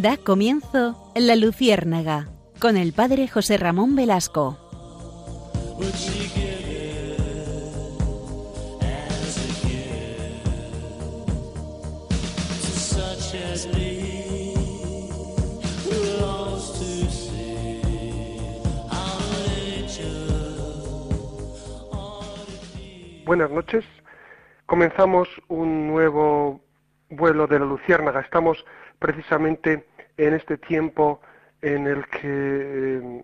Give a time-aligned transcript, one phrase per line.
[0.00, 2.28] Da comienzo La Luciérnaga
[2.60, 4.56] con el padre José Ramón Velasco.
[23.26, 23.84] Buenas noches.
[24.66, 26.60] Comenzamos un nuevo
[27.10, 28.20] vuelo de la Luciérnaga.
[28.20, 28.64] Estamos
[28.98, 31.20] precisamente en este tiempo
[31.62, 33.22] en el que eh,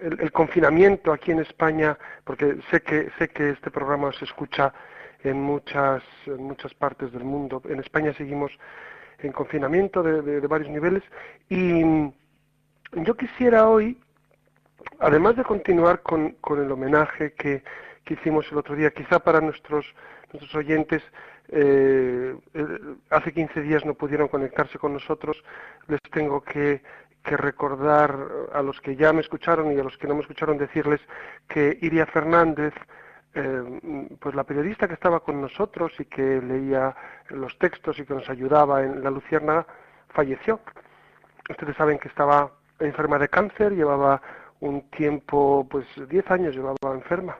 [0.00, 4.72] el, confinamiento aquí en España, porque sé que sé que este programa se escucha
[5.22, 7.62] en muchas en muchas partes del mundo.
[7.68, 8.52] En España seguimos
[9.18, 11.02] en confinamiento de, varios niveles
[11.48, 11.82] y
[12.92, 14.00] yo quisiera hoy,
[14.98, 17.62] además de continuar con el homenaje que
[18.04, 18.90] que hicimos el otro día.
[18.90, 19.86] Quizá para nuestros,
[20.32, 21.02] nuestros oyentes,
[21.54, 22.34] eh,
[23.10, 25.44] hace 15 días no pudieron conectarse con nosotros,
[25.86, 26.82] les tengo que,
[27.24, 28.16] recordar
[28.52, 31.00] a los que ya me escucharon y a los que no me escucharon decirles
[31.46, 32.74] que Iria Fernández,
[33.34, 36.96] eh, pues la periodista que estaba con nosotros y que leía
[37.28, 39.64] los textos y que nos ayudaba en la Lucierna,
[40.08, 40.58] falleció.
[41.48, 44.20] Ustedes saben que estaba enferma de cáncer, llevaba
[44.58, 47.36] un tiempo, pues 10 años llevaba enferma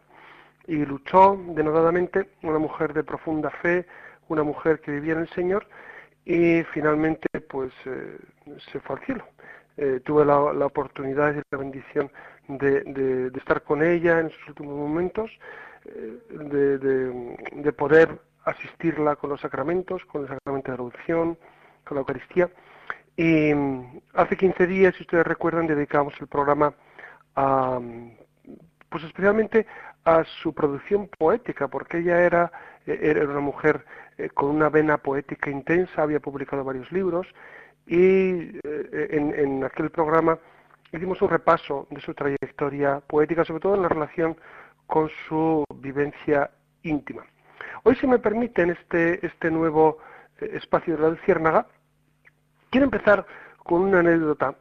[0.66, 3.86] y luchó denodadamente, una mujer de profunda fe,
[4.28, 5.66] una mujer que vivía en el Señor
[6.24, 8.18] y finalmente pues eh,
[8.70, 9.24] se fue al cielo.
[9.76, 12.10] Eh, tuve la, oportunidad y la bendición
[12.46, 15.30] de, estar con ella en sus últimos momentos,
[15.86, 21.38] eh, de, poder asistirla con los sacramentos, con el sacramento de la adopción,
[21.84, 22.50] con la Eucaristía.
[23.16, 26.74] Y mm, hace 15 días, si ustedes recuerdan, dedicamos el programa
[27.34, 27.80] a,
[28.90, 29.66] pues especialmente
[30.04, 32.52] a su producción poética, porque ella era,
[32.86, 33.84] eh, era una mujer
[34.18, 37.26] eh, con una vena poética intensa, había publicado varios libros
[37.86, 40.38] y eh, en, aquel programa
[40.92, 44.36] hicimos un repaso de su trayectoria poética, sobre todo en la relación
[44.86, 46.50] con su vivencia
[46.82, 47.24] íntima.
[47.84, 49.98] Hoy, si me permiten, este, este nuevo
[50.38, 51.66] espacio de la Luciérnaga,
[52.70, 53.24] quiero empezar
[53.58, 54.54] con una anécdota.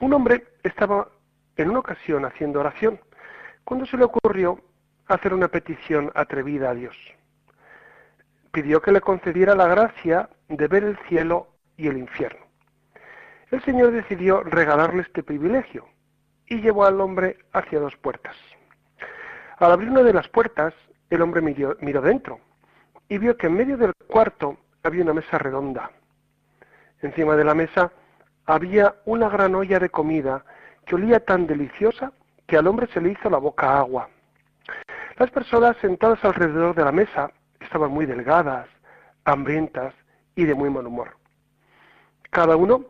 [0.00, 1.08] Un hombre estaba
[1.56, 2.98] en una ocasión haciendo oración
[3.70, 4.58] cuando se le ocurrió
[5.06, 6.96] hacer una petición atrevida a Dios.
[8.50, 12.44] Pidió que le concediera la gracia de ver el cielo y el infierno.
[13.52, 15.86] El Señor decidió regalarle este privilegio
[16.48, 18.34] y llevó al hombre hacia dos puertas.
[19.58, 20.74] Al abrir una de las puertas,
[21.08, 22.40] el hombre miró, miró dentro
[23.08, 25.92] y vio que en medio del cuarto había una mesa redonda.
[27.02, 27.92] Encima de la mesa
[28.46, 30.44] había una gran olla de comida
[30.86, 32.12] que olía tan deliciosa
[32.50, 34.08] que al hombre se le hizo la boca agua.
[35.16, 37.30] Las personas sentadas alrededor de la mesa
[37.60, 38.66] estaban muy delgadas,
[39.24, 39.94] hambrientas
[40.34, 41.16] y de muy mal humor.
[42.28, 42.86] Cada uno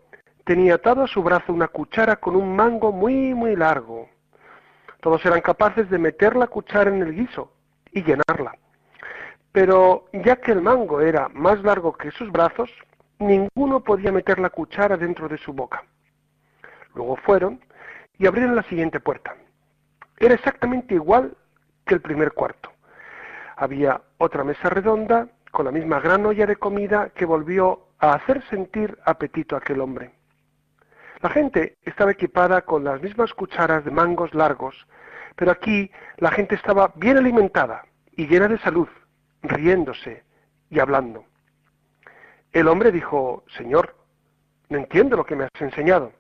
[0.47, 4.09] tenía atado a su brazo una cuchara con un mango muy, muy largo.
[5.03, 7.53] Todos eran capaces de meter la cuchara en el guiso
[7.93, 8.57] y llenarla.
[9.53, 12.71] Pero ya que el mango era más largo que sus brazos,
[13.19, 15.85] ninguno podía meter la cuchara dentro de su boca.
[16.95, 17.61] Luego fueron
[18.19, 19.37] y abrieron la siguiente puerta.
[20.21, 21.35] Era exactamente igual
[21.87, 22.71] que el primer cuarto.
[23.57, 28.47] Había otra mesa redonda con la misma gran olla de comida que volvió a hacer
[28.49, 30.13] sentir apetito a aquel hombre.
[31.23, 34.87] La gente estaba equipada con las mismas cucharas de mangos largos,
[35.37, 38.89] pero aquí la gente estaba bien alimentada y llena de salud,
[39.43, 40.23] riéndose
[40.69, 41.25] y hablando.
[42.53, 43.97] El hombre dijo, Señor,
[44.69, 46.13] no entiendo lo que me has enseñado.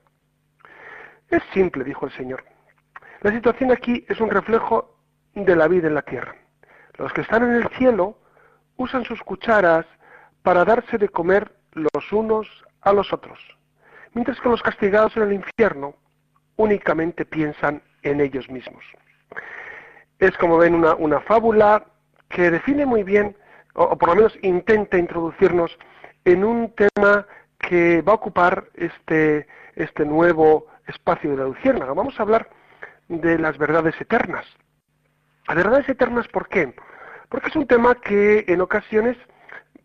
[1.28, 2.44] Es simple, dijo el Señor.
[3.22, 4.96] La situación aquí es un reflejo
[5.34, 6.34] de la vida en la tierra.
[6.96, 8.16] Los que están en el cielo
[8.76, 9.84] usan sus cucharas
[10.42, 12.48] para darse de comer los unos
[12.80, 13.38] a los otros,
[14.14, 15.94] mientras que los castigados en el infierno
[16.56, 18.82] únicamente piensan en ellos mismos.
[20.18, 21.84] Es como ven una, fábula
[22.30, 23.36] que define muy bien,
[23.74, 25.78] o, por lo menos intenta introducirnos
[26.24, 27.26] en un tema
[27.58, 31.92] que va a ocupar este, este nuevo espacio de la luciérnaga.
[31.92, 32.48] Vamos a hablar
[33.10, 34.46] de las verdades eternas.
[35.48, 36.74] Las verdades eternas, ¿por qué?
[37.28, 39.16] Porque es un tema que en ocasiones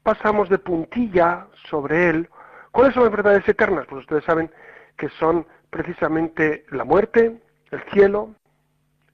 [0.04, 2.30] pasamos de puntilla sobre él.
[2.72, 3.88] ¿Cuáles son las verdades eternas?
[3.88, 4.52] Pues ustedes saben
[4.98, 7.42] que son precisamente la muerte,
[7.72, 8.36] el cielo,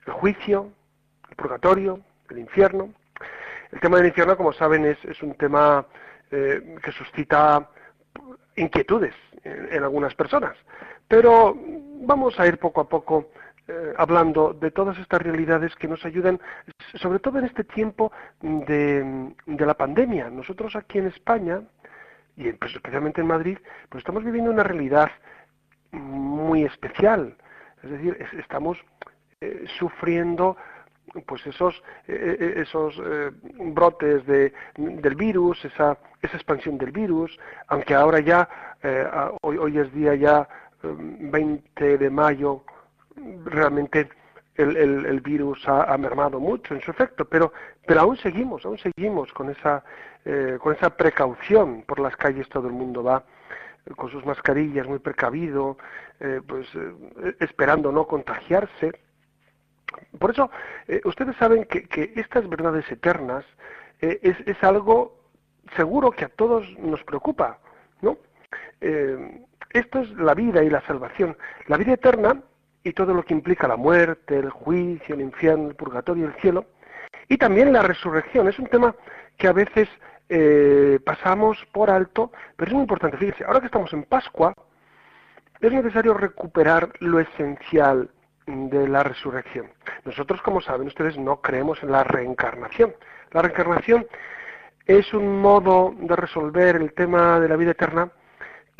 [0.06, 0.72] el juicio,
[1.30, 2.94] el purgatorio, el infierno.
[3.72, 5.86] El tema del infierno, como saben, es, un tema
[6.32, 7.70] eh, que suscita
[8.58, 9.16] inquietudes
[9.46, 10.58] en, algunas personas.
[11.08, 11.58] Pero
[12.02, 13.30] vamos a ir poco a poco
[13.72, 16.42] eh, hablando de todas estas realidades que nos ayudan,
[16.96, 20.30] sobre todo en este tiempo de, la pandemia.
[20.30, 21.62] Nosotros aquí en España
[22.36, 23.58] y pues, especialmente en Madrid,
[23.88, 25.10] pues estamos viviendo una realidad
[25.92, 27.38] muy especial.
[27.82, 28.78] Es decir, estamos
[29.40, 30.58] eh, sufriendo
[31.26, 38.50] pues esos eh, brotes de, del virus, esa, expansión del virus, aunque ahora ya,
[39.42, 40.48] hoy es día ya
[40.84, 42.64] 20 de mayo,
[43.46, 44.10] realmente
[44.56, 47.54] el, el, virus ha, mermado mucho en su efecto, pero,
[47.86, 49.84] pero aún seguimos, aún seguimos con esa,
[50.60, 53.24] con esa precaución por las calles, todo el mundo va
[53.96, 55.78] con sus mascarillas muy precavido,
[56.46, 56.68] pues
[57.40, 58.92] esperando no contagiarse,
[60.20, 60.50] por eso,
[60.88, 63.46] eh, ustedes saben que, estas verdades eternas
[64.02, 65.20] eh, es, algo
[65.76, 67.60] seguro que a todos nos preocupa,
[68.02, 68.18] ¿no?
[68.82, 71.38] Eh, esto es la vida y la salvación.
[71.68, 72.42] La vida eterna
[72.84, 76.66] y todo lo que implica la muerte, el juicio, el infierno, el purgatorio, el cielo,
[77.28, 78.48] y también la resurrección.
[78.48, 78.96] Es un tema
[79.38, 79.88] que a veces
[81.06, 83.18] pasamos por alto, pero es muy importante.
[83.18, 84.54] Fíjense, ahora que estamos en Pascua,
[85.60, 88.10] es necesario recuperar lo esencial
[88.48, 89.68] de la resurrección.
[90.06, 92.96] Nosotros, como saben ustedes, no creemos en la reencarnación.
[93.32, 94.08] La reencarnación
[94.86, 98.12] es un modo de resolver el tema de la vida eterna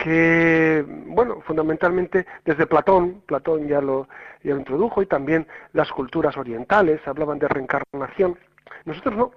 [0.02, 4.08] que, bueno, fundamentalmente desde Platón, Platón ya lo,
[4.44, 8.38] ya introdujo, y también las culturas orientales hablaban de reencarnación.
[8.86, 9.32] Nosotros no.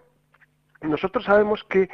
[0.80, 1.90] Nosotros sabemos que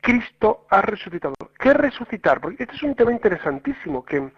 [0.00, 1.34] Cristo ha resucitado.
[1.60, 2.40] ¿Qué resucitar?
[2.40, 4.30] Porque este es un tema interesantísimo que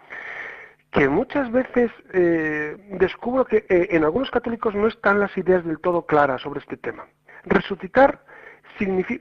[0.91, 5.79] que muchas veces eh, descubro que eh, en algunos católicos no están las ideas del
[5.79, 7.07] todo claras sobre este tema.
[7.45, 8.19] Resucitar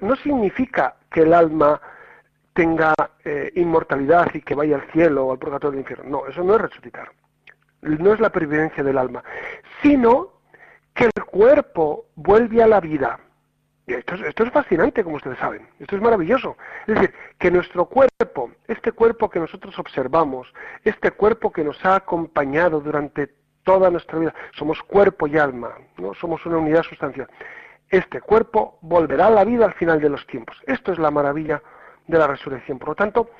[0.00, 1.80] no significa que el alma
[2.52, 2.94] tenga
[3.24, 6.10] eh, inmortalidad y que vaya al cielo o al purgatorio del infierno.
[6.10, 7.10] No, eso no es resucitar.
[7.82, 9.24] No es la pervivencia del alma,
[9.82, 10.40] sino
[10.94, 13.18] que el cuerpo vuelve a la vida
[13.96, 15.66] esto es, fascinante, como ustedes saben.
[15.78, 16.56] Esto es maravilloso.
[16.86, 20.52] Es decir, que nuestro cuerpo, este cuerpo que nosotros observamos,
[20.84, 26.14] este cuerpo que nos ha acompañado durante toda nuestra vida, somos cuerpo y alma, no
[26.14, 27.28] somos una unidad sustancial.
[27.88, 30.56] Este cuerpo volverá a la vida al final de los tiempos.
[30.66, 31.62] Esto es la maravilla
[32.06, 32.78] de la resurrección.
[32.78, 33.30] Por lo tanto,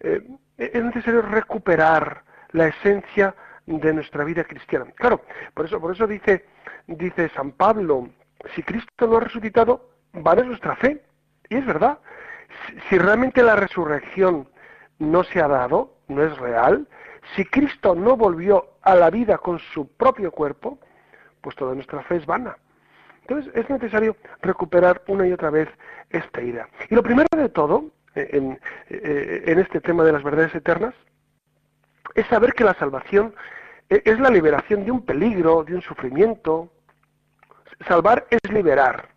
[0.00, 0.22] eh,
[0.56, 2.22] es necesario recuperar
[2.52, 3.34] la esencia
[3.66, 4.86] de nuestra vida cristiana.
[4.96, 5.22] Claro,
[5.54, 6.44] por eso, por eso dice,
[6.86, 8.08] dice San Pablo,
[8.54, 11.02] si Cristo no ha resucitado, vale nuestra fe.
[11.48, 11.98] Y es verdad.
[12.88, 14.48] Si realmente la resurrección
[14.98, 16.86] no se ha dado, no es real,
[17.34, 20.78] si Cristo no volvió a la vida con su propio cuerpo,
[21.40, 22.56] pues toda nuestra fe es vana.
[23.22, 25.68] Entonces es necesario recuperar una y otra vez
[26.10, 26.68] esta idea.
[26.90, 28.58] Y lo primero de todo, en,
[28.88, 30.94] eh, en este tema de las verdades eternas,
[32.14, 33.34] es saber que la salvación
[33.88, 36.70] e, es la liberación de un peligro, de un sufrimiento.
[37.86, 39.14] Salvar es liberar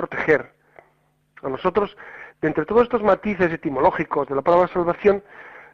[0.00, 0.52] proteger.
[1.42, 1.96] A nosotros,
[2.40, 5.22] de entre todos estos matices etimológicos de la palabra salvación,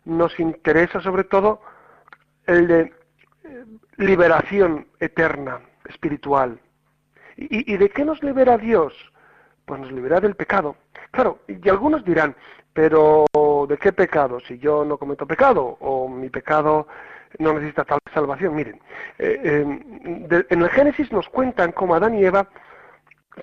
[0.05, 1.61] nos interesa sobre todo
[2.47, 3.65] el de eh,
[3.97, 6.61] liberación eterna, espiritual.
[7.39, 8.95] ¿Y, de qué nos libera Dios?
[9.67, 10.77] Pues nos libera del pecado.
[11.11, 12.35] Claro, y algunos dirán,
[12.73, 13.27] pero
[13.69, 14.41] ¿de qué pecado?
[14.41, 16.87] Si yo no cometo pecado o mi pecado
[17.39, 18.55] no necesita tal salvación.
[18.55, 18.81] Miren,
[19.19, 22.49] eh, eh, en el Génesis nos cuentan cómo Adán y Eva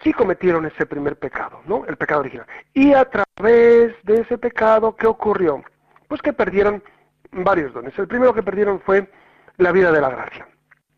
[0.01, 1.85] sí cometieron ese primer pecado, ¿no?
[1.85, 2.47] El pecado original.
[2.73, 5.63] Y a través de ese pecado, ¿qué ocurrió?
[6.07, 6.81] Pues que perdieron
[7.31, 7.97] varios dones.
[7.99, 9.09] El primero que perdieron fue
[9.57, 10.47] la vida de la gracia,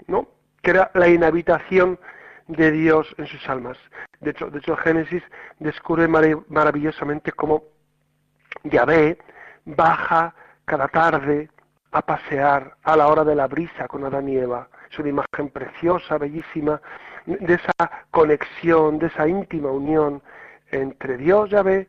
[0.07, 0.27] ¿no?
[0.61, 1.99] Que era la inhabitación
[2.47, 3.77] de Dios en sus almas.
[4.19, 5.23] De hecho, de hecho Génesis
[5.59, 7.63] descubre maravillosamente cómo
[8.63, 9.17] Yahvé
[9.65, 10.33] baja
[10.65, 11.49] cada tarde
[11.91, 14.67] a pasear a la hora de la brisa con Adán y Eva.
[14.91, 16.81] Es una imagen preciosa, bellísima,
[17.25, 20.21] de esa conexión, de esa íntima unión
[20.71, 21.87] entre Dios, Yahvé,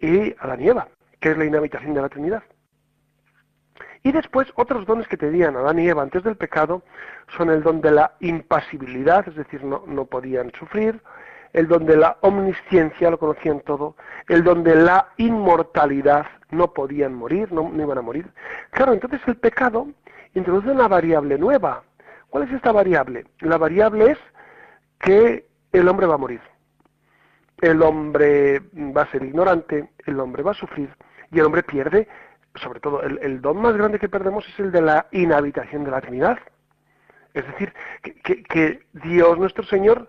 [0.00, 0.88] y Adán y Eva,
[1.20, 2.42] que es la inhabitación de la Trinidad.
[4.04, 6.82] Y después otros dones que tenían Adán y Eva antes del pecado
[7.38, 11.00] son el don de la impasibilidad, es decir, no, podían sufrir,
[11.54, 13.96] el don de la omnisciencia, lo conocían todo,
[14.28, 18.30] el don de la inmortalidad, no podían morir, no iban a morir.
[18.72, 19.88] Claro, entonces el pecado
[20.34, 21.82] introduce una variable nueva.
[22.28, 23.24] ¿Cuál es esta variable?
[23.40, 24.18] La variable es
[24.98, 26.42] que el hombre va a morir.
[27.62, 30.90] El hombre va a ser ignorante, el hombre va a sufrir
[31.30, 32.06] y el hombre pierde,
[32.56, 36.00] sobre todo el, don más grande que perdemos es el de la inhabitación de la
[36.00, 36.38] Trinidad.
[37.32, 40.08] Es decir, que, Dios nuestro Señor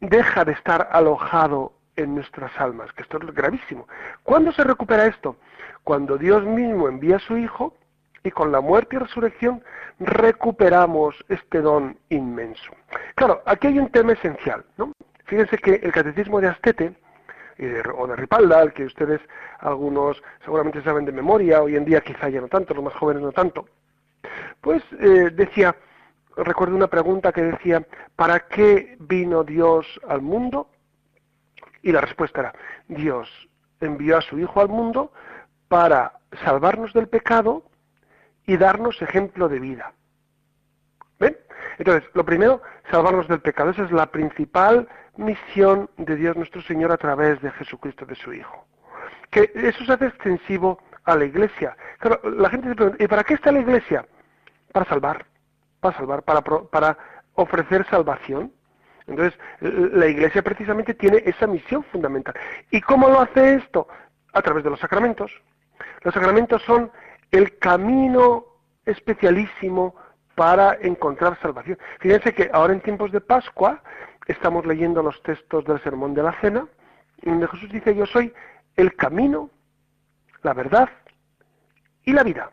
[0.00, 3.88] deja de estar alojado en nuestras almas, que esto es gravísimo.
[4.22, 5.36] ¿Cuándo se recupera esto?
[5.82, 7.74] Cuando Dios mismo envía a su Hijo
[8.22, 9.62] y con la muerte y resurrección
[9.98, 12.72] recuperamos este don inmenso.
[13.16, 14.92] Claro, aquí hay un tema esencial, ¿no?
[15.26, 16.94] Fíjense que el catecismo de Astete
[17.96, 19.20] o de Ripalda, que ustedes
[19.60, 23.22] algunos seguramente saben de memoria, hoy en día quizá ya no tanto, los más jóvenes
[23.22, 23.66] no tanto,
[24.60, 25.76] pues eh, decía,
[26.36, 30.68] recuerdo una pregunta que decía, ¿para qué vino Dios al mundo?
[31.82, 32.54] Y la respuesta era,
[32.88, 33.28] Dios
[33.80, 35.12] envió a su Hijo al mundo
[35.68, 37.64] para salvarnos del pecado
[38.46, 39.92] y darnos ejemplo de vida.
[41.78, 43.70] Entonces, lo primero, salvarnos del pecado.
[43.70, 48.32] Esa es la principal misión de Dios nuestro Señor a través de Jesucristo, de su
[48.32, 48.66] Hijo.
[49.30, 51.76] Que eso se hace extensivo a la iglesia.
[51.98, 54.06] Claro, la gente se pregunta, ¿y para qué está la iglesia?
[54.72, 55.26] Para salvar,
[55.80, 56.98] para salvar, para, para
[57.34, 58.52] ofrecer salvación.
[59.06, 62.34] Entonces, la iglesia precisamente tiene esa misión fundamental.
[62.70, 63.86] ¿Y cómo lo hace esto?
[64.32, 65.30] A través de los sacramentos.
[66.02, 66.90] Los sacramentos son
[67.30, 68.46] el camino
[68.86, 69.94] especialísimo
[70.34, 71.78] para encontrar salvación.
[72.00, 73.82] Fíjense que ahora en tiempos de Pascua
[74.26, 76.66] estamos leyendo los textos del Sermón de la Cena,
[77.22, 78.32] donde Jesús dice, yo soy
[78.76, 79.50] el camino,
[80.42, 80.88] la verdad
[82.04, 82.50] y la vida.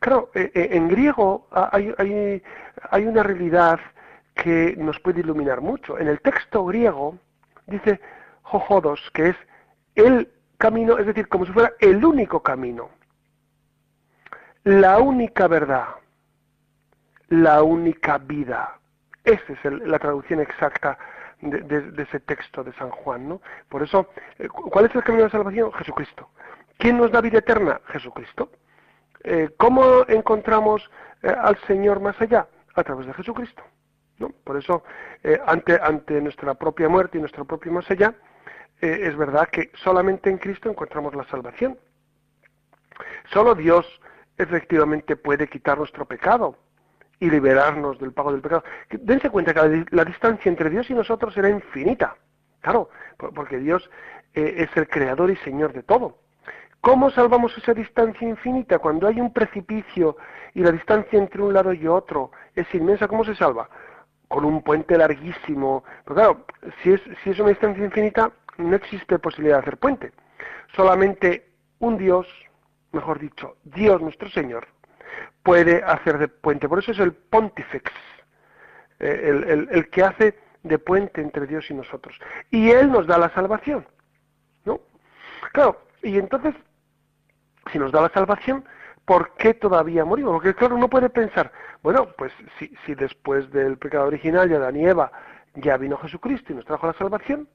[0.00, 3.78] Claro, eh, eh, en griego hay, una realidad
[4.34, 5.98] que nos puede iluminar mucho.
[5.98, 7.18] En el texto griego
[7.66, 8.00] dice
[8.42, 9.36] jojodos, que es
[9.94, 12.90] el camino, es decir, como si fuera el único camino,
[14.64, 15.86] la única verdad,
[17.32, 18.78] la única vida.
[19.24, 20.98] Esa es la traducción exacta
[21.40, 23.40] de, ese texto de San Juan, ¿no?
[23.70, 25.72] Por eso, eh, ¿cuál es el camino de salvación?
[25.72, 26.28] Jesucristo.
[26.76, 27.80] ¿Quién nos da vida eterna?
[27.86, 28.50] Jesucristo.
[29.24, 30.90] Eh, ¿Cómo encontramos
[31.22, 32.46] eh, al Señor más allá?
[32.74, 33.62] A través de Jesucristo.
[34.18, 34.28] ¿no?
[34.44, 34.84] Por eso,
[35.46, 38.14] ante, ante nuestra propia muerte y nuestro propio más allá,
[38.80, 41.78] es verdad que solamente en Cristo encontramos la salvación.
[43.32, 43.86] Solo Dios
[44.36, 46.56] efectivamente puede quitar nuestro pecado
[47.22, 48.64] y liberarnos del pago del pecado.
[48.90, 52.16] Dense cuenta que la, distancia entre Dios y nosotros era infinita.
[52.60, 53.88] Claro, porque Dios
[54.34, 56.18] eh, es el creador y señor de todo.
[56.80, 58.80] ¿Cómo salvamos esa distancia infinita?
[58.80, 60.16] Cuando hay un precipicio
[60.52, 63.68] y la distancia entre un lado y otro es inmensa, ¿cómo se salva?
[64.26, 65.84] Con un puente larguísimo.
[66.02, 66.46] Pero claro,
[66.82, 70.10] si es, si es una distancia infinita, no existe posibilidad de hacer puente.
[70.74, 72.26] Solamente un Dios,
[72.90, 74.66] mejor dicho, Dios nuestro Señor,
[75.42, 76.68] puede hacer de puente.
[76.68, 77.90] Por eso es el pontifex,
[79.00, 82.18] eh, el, que hace de puente entre Dios y nosotros.
[82.50, 83.86] Y Él nos da la salvación.
[84.64, 84.80] ¿No?
[85.52, 86.54] Claro, y entonces,
[87.72, 88.64] si nos da la salvación,
[89.04, 90.32] ¿por qué todavía morimos?
[90.34, 91.50] Porque claro, uno puede pensar,
[91.82, 95.10] bueno, pues si, después del pecado original ya de Eva
[95.54, 97.48] ya vino Jesucristo y nos trajo la salvación,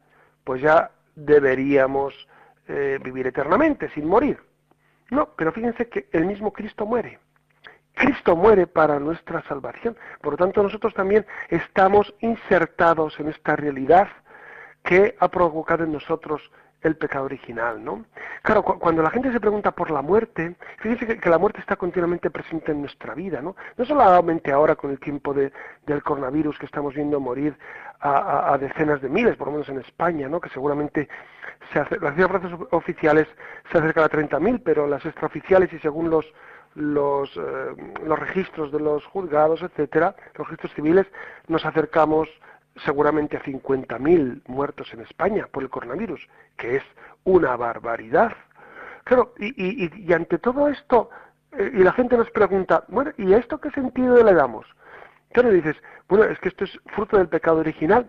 [0.44, 2.14] pues ya deberíamos
[2.68, 4.40] eh, vivir eternamente, sin morir.
[5.10, 7.20] No, pero fíjense que el mismo Cristo muere.
[7.98, 9.98] Cristo muere para nuestra salvación.
[10.22, 14.08] Por lo tanto, nosotros también estamos insertados en esta realidad
[14.84, 16.42] que ha provocado en nosotros
[16.82, 18.06] el pecado original, ¿no?
[18.44, 22.30] Claro, cuando la gente se pregunta por la muerte, fíjense que, la muerte está continuamente
[22.30, 23.56] presente en nuestra vida, ¿no?
[23.78, 25.52] No solamente ahora con el tiempo de,
[25.86, 27.58] del coronavirus que estamos viendo morir
[28.00, 30.40] a, decenas de miles, por lo menos en España, ¿no?
[30.40, 31.10] Que seguramente
[31.74, 33.28] las cifras oficiales
[33.72, 36.26] se acercan a 30.000, pero las extraoficiales y según los
[36.78, 41.08] los, eh, los registros de los juzgados, etcétera, los registros civiles,
[41.48, 42.30] nos acercamos
[42.86, 46.84] seguramente a 50.000 muertos en España por el coronavirus, que es
[47.24, 48.34] una barbaridad.
[49.06, 51.10] Claro, y, ante todo esto,
[51.54, 54.68] eh, y la gente nos pregunta, bueno, ¿y a esto qué sentido le damos?
[55.32, 58.08] Claro, dices, bueno, es que esto es fruto del pecado original.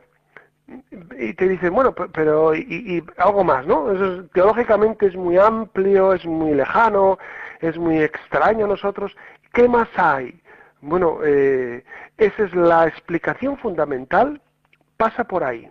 [1.18, 3.90] Y te dicen, bueno, pero y, y algo más, ¿no?
[3.90, 7.18] Eso teológicamente es muy amplio, es muy lejano,
[7.60, 9.16] es muy extraño a nosotros.
[9.52, 10.40] ¿Qué más hay?
[10.80, 11.84] Bueno, eh,
[12.18, 14.40] esa es la explicación fundamental,
[14.96, 15.70] pasa por ahí.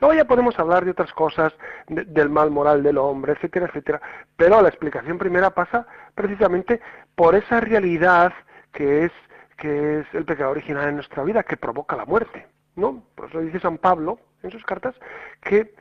[0.00, 1.52] Luego ya podemos hablar de otras cosas,
[1.88, 4.00] del mal moral del hombre, etcétera, etcétera,
[4.36, 6.80] pero la explicación primera pasa precisamente
[7.14, 8.32] por esa realidad
[8.72, 9.12] que es,
[9.56, 12.46] que es el pecado original en nuestra vida, que provoca la muerte.
[12.78, 13.02] ¿No?
[13.14, 14.94] Por eso dice San Pablo en sus cartas
[15.42, 15.74] que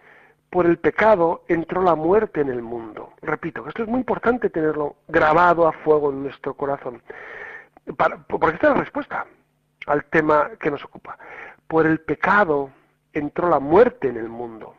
[0.49, 3.13] por el pecado entró la muerte en el mundo.
[3.21, 7.01] Repito, esto es muy importante tenerlo grabado a fuego en nuestro corazón,
[8.27, 9.25] porque esta es la respuesta
[9.87, 11.17] al tema que nos ocupa.
[11.67, 12.69] Por el pecado
[13.13, 14.75] entró la muerte en el mundo.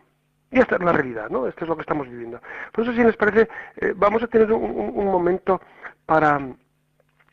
[0.50, 1.46] Y esta es la realidad, ¿no?
[1.46, 2.40] Esto es lo que estamos viviendo.
[2.72, 5.60] Por eso, si les parece, eh, vamos a tener un, momento
[6.06, 6.40] para,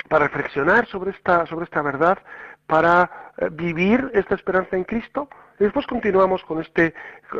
[0.09, 2.17] para reflexionar sobre esta, sobre esta verdad,
[2.67, 5.29] para eh, vivir esta esperanza en Cristo.
[5.59, 6.93] Y después continuamos con este,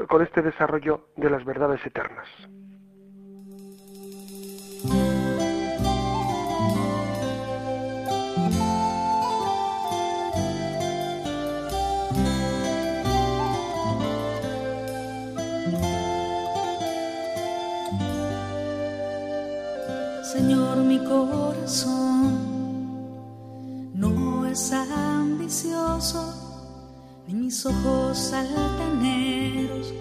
[0.07, 2.27] con este desarrollo de las verdades eternas.
[20.35, 22.35] Señor, mi corazón
[23.93, 24.73] no es
[27.27, 29.93] ni mis ojos altaneros.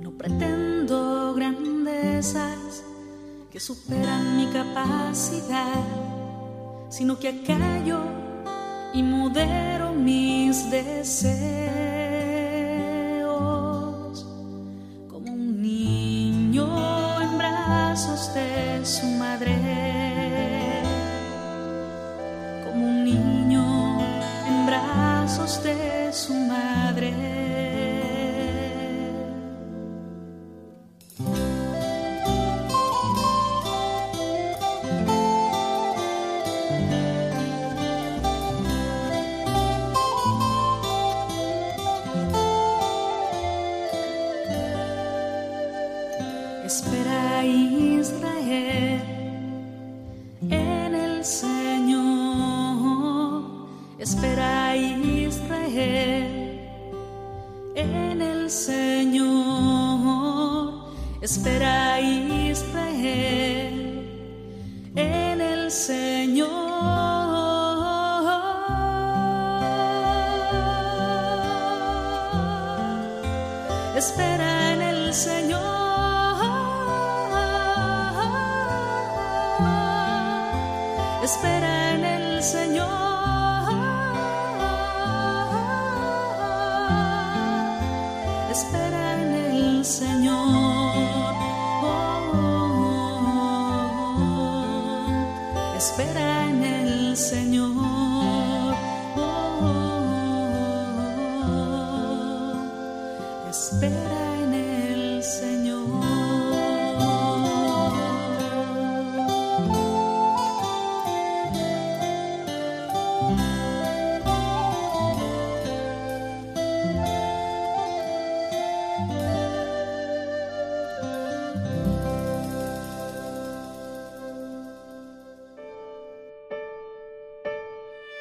[0.00, 2.84] No pretendo grandezas
[3.50, 5.82] que superan mi capacidad,
[6.90, 8.00] sino que acallo
[8.92, 11.73] y modero mis deseos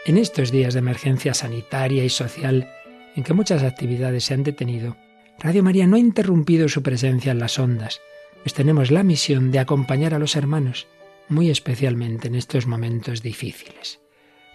[0.05, 2.69] En estos días de emergencia sanitaria y social,
[3.15, 4.95] en que muchas actividades se han detenido,
[5.43, 7.99] Radio María no ha interrumpido su presencia en las ondas,
[8.43, 10.87] pues tenemos la misión de acompañar a los hermanos,
[11.27, 13.99] muy especialmente en estos momentos difíciles.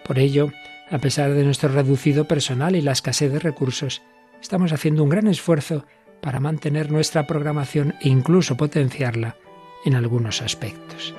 [0.02, 0.50] Por ello,
[0.90, 4.00] a pesar de nuestro reducido personal y la escasez de recursos,
[4.40, 5.84] estamos haciendo un gran esfuerzo
[6.22, 9.36] para mantener nuestra programación e incluso potenciarla
[9.84, 11.14] en algunos aspectos.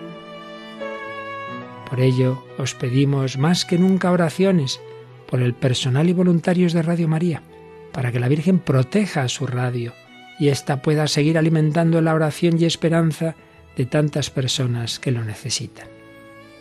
[1.88, 4.79] Por ello, os pedimos más que nunca oraciones
[5.27, 7.43] por el personal y voluntarios de Radio María,
[7.91, 9.93] para que la Virgen proteja a su radio
[10.39, 13.36] y ésta pueda seguir alimentando la oración y esperanza
[13.75, 15.88] de tantas personas que lo necesitan.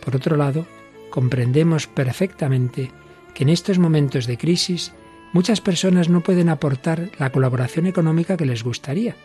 [0.05, 0.67] Por otro lado,
[1.11, 2.91] comprendemos perfectamente
[3.35, 4.93] que en estos momentos de crisis
[5.33, 9.17] muchas personas no pueden aportar la colaboración económica que les gustaría.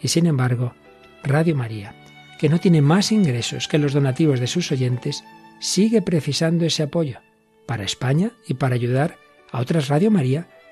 [0.00, 0.74] Y sin embargo,
[1.22, 1.94] Radio María
[2.42, 5.22] que no tiene más ingresos que los donativos de sus oyentes,
[5.60, 7.20] sigue precisando ese apoyo
[7.66, 9.16] para España y para ayudar
[9.52, 10.48] a otras Radio María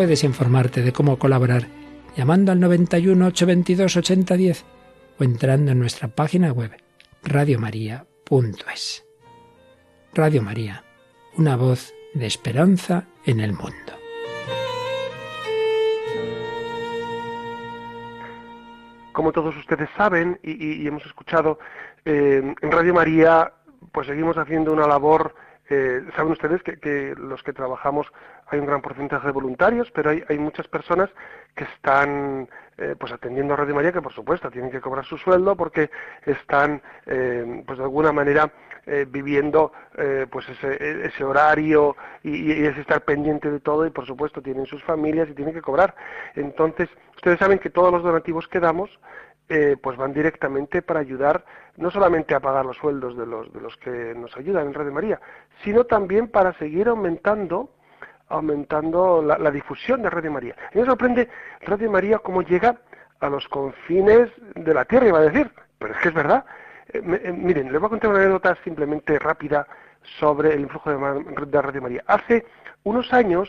[0.00, 1.64] Puedes informarte de cómo colaborar
[2.16, 4.64] llamando al 91 822 8010
[5.18, 6.70] o entrando en nuestra página web
[7.22, 9.04] radiomaria.es.
[10.14, 10.84] Radio María,
[11.36, 13.92] una voz de esperanza en el mundo.
[19.12, 21.58] como todos ustedes saben y, hemos escuchado,
[22.06, 23.52] eh, en Radio María
[23.92, 25.34] pues seguimos haciendo una labor,
[25.68, 28.06] eh, saben ustedes que, los que trabajamos
[28.50, 31.10] hay un gran porcentaje de voluntarios, pero hay, muchas personas
[31.54, 35.16] que están eh, pues atendiendo a Radio María que por supuesto tienen que cobrar su
[35.18, 35.90] sueldo porque
[36.24, 38.50] están pues de alguna manera
[39.08, 39.72] viviendo
[40.30, 44.82] pues ese, horario y, y, es estar pendiente de todo y por supuesto tienen sus
[44.84, 45.94] familias y tienen que cobrar.
[46.34, 48.90] Entonces, ustedes saben que todos los donativos que damos
[49.52, 51.44] eh, pues van directamente para ayudar
[51.76, 54.92] no solamente a pagar los sueldos de los, de los que nos ayudan en Radio
[54.92, 55.20] María,
[55.64, 57.68] sino también para seguir aumentando
[58.30, 60.56] aumentando la, difusión de Radio María.
[60.72, 61.28] Y me sorprende
[61.60, 62.76] Radio María cómo llega
[63.20, 66.44] a los confines de la tierra, iba a decir, pero es que es verdad.
[66.92, 69.66] Eh, eh, miren, les voy a contar una anécdota simplemente rápida
[70.18, 72.02] sobre el influjo de, Radio María.
[72.06, 72.46] Hace
[72.84, 73.48] unos años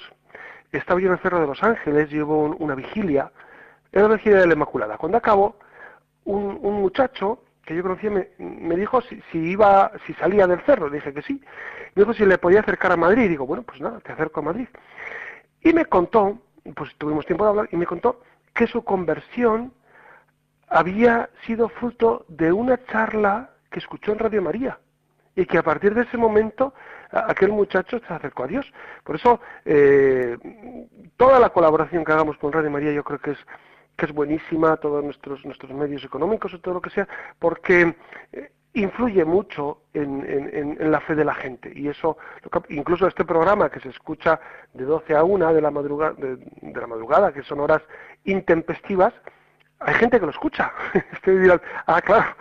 [0.71, 3.31] estaba yo en el Cerro de los Ángeles, llevo una vigilia,
[3.91, 4.97] era la vigilia de la Inmaculada.
[4.97, 5.55] Cuando acabo,
[6.25, 11.13] un, muchacho que yo conocía me, dijo si, si, iba, si salía del cerro, dije
[11.13, 11.41] que sí.
[11.95, 14.43] Me dijo si le podía acercar a Madrid, digo, bueno, pues nada, te acerco a
[14.43, 14.67] Madrid.
[15.61, 16.39] Y me contó,
[16.75, 18.21] pues tuvimos tiempo de hablar, y me contó
[18.53, 19.73] que su conversión
[20.67, 24.79] había sido fruto de una charla que escuchó en Radio María
[25.35, 26.73] y que a partir de ese momento
[27.11, 28.71] aquel muchacho se acercó a Dios.
[29.03, 30.37] Por eso eh,
[31.17, 33.37] toda la colaboración que hagamos con Radio María yo creo que es
[33.97, 37.07] que es buenísima, todos nuestros nuestros medios económicos y todo lo que sea,
[37.39, 37.95] porque
[38.33, 42.17] eh, influye mucho en, la fe de la gente y eso
[42.69, 44.39] incluso este programa que se escucha
[44.73, 47.81] de 12 a 1 de la madrugada de, la madrugada que son horas
[48.23, 49.13] intempestivas
[49.83, 50.71] hay gente que lo escucha.
[51.87, 52.35] ah, claro,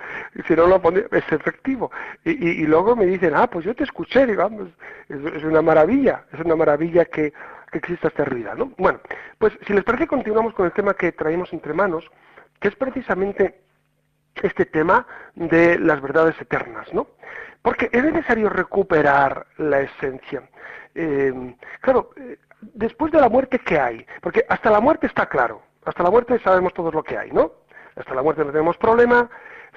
[0.46, 1.90] si no lo pone, es efectivo.
[2.22, 4.68] Y, luego me dicen, ah, pues yo te escuché, digamos,
[5.08, 7.32] es, una maravilla, es una maravilla que,
[7.70, 8.72] que exista esta ruida, ¿no?
[8.76, 9.00] Bueno,
[9.38, 12.10] pues si les parece, continuamos con el tema que traemos entre manos,
[12.60, 13.60] que es precisamente
[14.42, 17.08] este tema de las verdades eternas, ¿no?
[17.62, 20.42] Porque es necesario recuperar la esencia.
[20.94, 24.06] Eh, claro, eh, después de la muerte, ¿qué hay?
[24.20, 27.52] Porque hasta la muerte está claro, hasta la muerte sabemos todo lo que hay, ¿no?
[27.96, 29.28] Hasta la muerte no tenemos problema,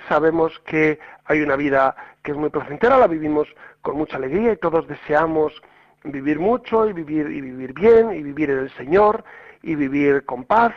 [0.08, 3.48] sabemos que hay una vida que es muy placentera, la vivimos
[3.82, 5.62] con mucha alegría y todos deseamos
[6.04, 9.24] vivir mucho y vivir y vivir bien y vivir en el Señor
[9.62, 10.74] y vivir con paz.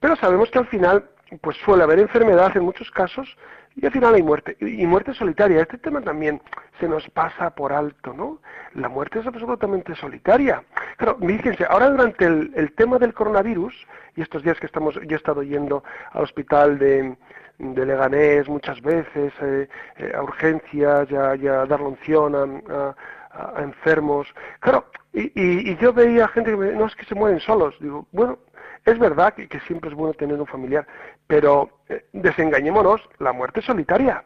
[0.00, 3.36] Pero sabemos que al final pues suele haber enfermedad en muchos casos
[3.76, 5.62] y al final hay muerte, y muerte solitaria.
[5.62, 6.40] Este tema también
[6.80, 8.40] se nos pasa por alto, ¿no?
[8.74, 10.62] La muerte es absolutamente solitaria.
[10.98, 13.74] Pero fíjense, ahora durante el, tema del coronavirus,
[14.16, 17.16] y estos días que estamos, yo he estado yendo al hospital de,
[17.58, 22.34] Leganés muchas veces, eh, eh, a urgencias, ya, ya dar unción
[22.68, 22.94] a,
[23.30, 24.26] a, enfermos.
[24.60, 27.74] Claro, y, yo veía gente que me, no es que se mueren solos.
[27.80, 28.38] Digo, bueno,
[28.84, 30.86] es verdad que, siempre es bueno tener un familiar,
[31.26, 34.24] pero eh, desengañémonos, la muerte es solitaria.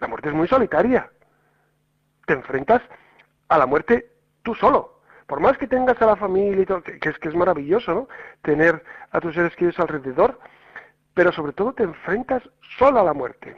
[0.00, 1.10] La muerte es muy solitaria.
[2.26, 2.82] Te enfrentas
[3.48, 4.10] a la muerte
[4.42, 5.00] tú solo.
[5.26, 8.08] Por más que tengas a la familia y todo, que, es, que es maravilloso, ¿no?
[8.42, 10.38] Tener a tus seres queridos alrededor,
[11.14, 12.42] pero sobre todo te enfrentas
[12.78, 13.56] solo a la muerte.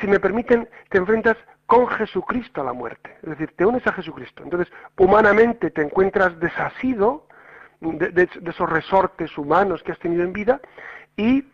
[0.00, 1.36] Si me permiten, te enfrentas
[1.68, 3.14] con Jesucristo a la muerte.
[3.22, 4.42] Es decir, te unes a Jesucristo.
[4.42, 7.26] Entonces, humanamente te encuentras desasido,
[7.82, 10.62] de, esos resortes humanos que has tenido en vida
[11.14, 11.44] y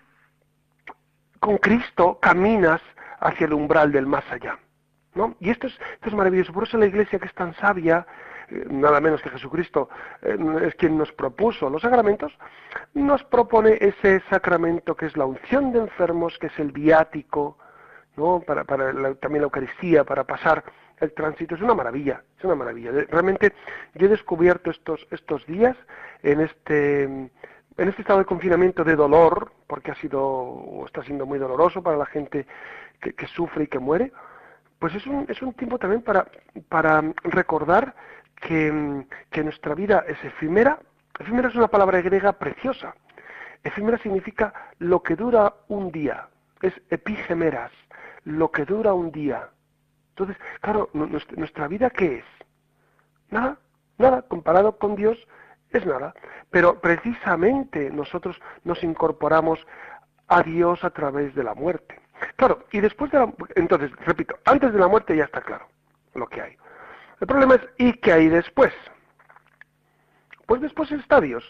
[1.40, 2.80] con Cristo caminas
[3.18, 4.56] hacia el umbral del más allá.
[5.40, 6.52] Y esto es, esto es maravilloso.
[6.52, 8.06] Por eso la iglesia que es tan sabia,
[8.50, 9.88] eh, nada menos que Jesucristo
[10.22, 12.32] eh, es quien nos propuso los sacramentos,
[12.94, 17.58] nos propone ese sacramento que es la unción de enfermos, que es el viático,
[18.46, 20.64] para, para también la Eucaristía, para pasar
[21.00, 21.54] el tránsito.
[21.54, 22.90] Es una maravilla, es una maravilla.
[23.08, 23.52] Realmente
[23.94, 25.76] yo he descubierto estos, estos días
[26.22, 27.30] en este, en
[27.76, 31.96] este estado de confinamiento de dolor, porque ha sido o está siendo muy doloroso para
[31.96, 32.46] la gente
[33.00, 34.12] que, sufre y que muere,
[34.78, 36.26] pues es un, es un tiempo también para,
[36.68, 37.94] para recordar
[38.36, 40.78] que, que nuestra vida es efímera.
[41.18, 42.94] Efímera es una palabra griega preciosa.
[43.62, 46.28] Efímera significa lo que dura un día.
[46.60, 47.72] Es epigemeras,
[48.24, 49.48] lo que dura un día.
[50.10, 52.24] Entonces, claro, nuestra vida qué es?
[53.30, 53.58] Nada,
[53.98, 55.18] nada, comparado con Dios
[55.70, 56.14] es nada.
[56.50, 59.64] Pero precisamente nosotros nos incorporamos
[60.28, 62.00] a Dios a través de la muerte.
[62.36, 63.32] Claro, y después de la...
[63.56, 65.66] Entonces, repito, antes de la muerte ya está claro
[66.14, 66.56] lo que hay.
[67.20, 68.72] El problema es, ¿y qué hay después?
[70.46, 71.44] Pues después está Dios.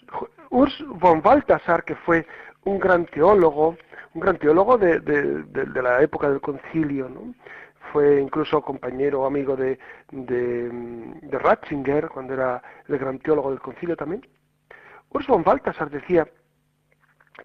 [0.50, 2.26] Urs von Balthasar, que fue
[2.64, 3.76] un gran teólogo,
[4.14, 5.00] un gran teólogo de,
[5.82, 7.34] la época del concilio, ¿no?
[7.92, 9.78] fue incluso compañero amigo de,
[10.10, 14.26] de, Ratzinger, cuando era el gran teólogo del concilio también.
[15.10, 16.26] Urs von Balthasar decía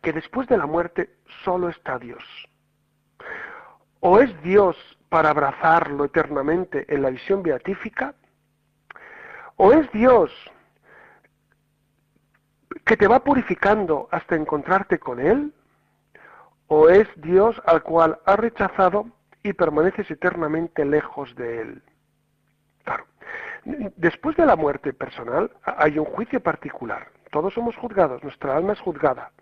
[0.02, 1.10] que después de la muerte
[1.44, 2.24] solo está Dios.
[4.00, 4.76] O es Dios
[5.10, 8.16] para abrazarlo eternamente en la visión beatífica,
[9.58, 10.32] o es Dios
[12.90, 15.54] que te va purificando hasta encontrarte con Él,
[16.66, 19.06] o es Dios al cual has rechazado
[19.44, 21.84] y permaneces eternamente lejos de Él.
[22.84, 23.06] Claro.
[23.96, 27.10] Después de la muerte personal hay un juicio particular.
[27.30, 29.34] Todos somos juzgados, nuestra alma es juzgada.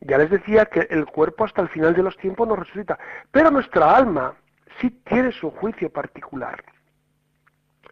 [0.00, 2.98] Ya les decía que el cuerpo hasta el final de los tiempos no resucita,
[3.30, 4.34] pero nuestra alma
[4.82, 6.62] sí tiene su juicio particular.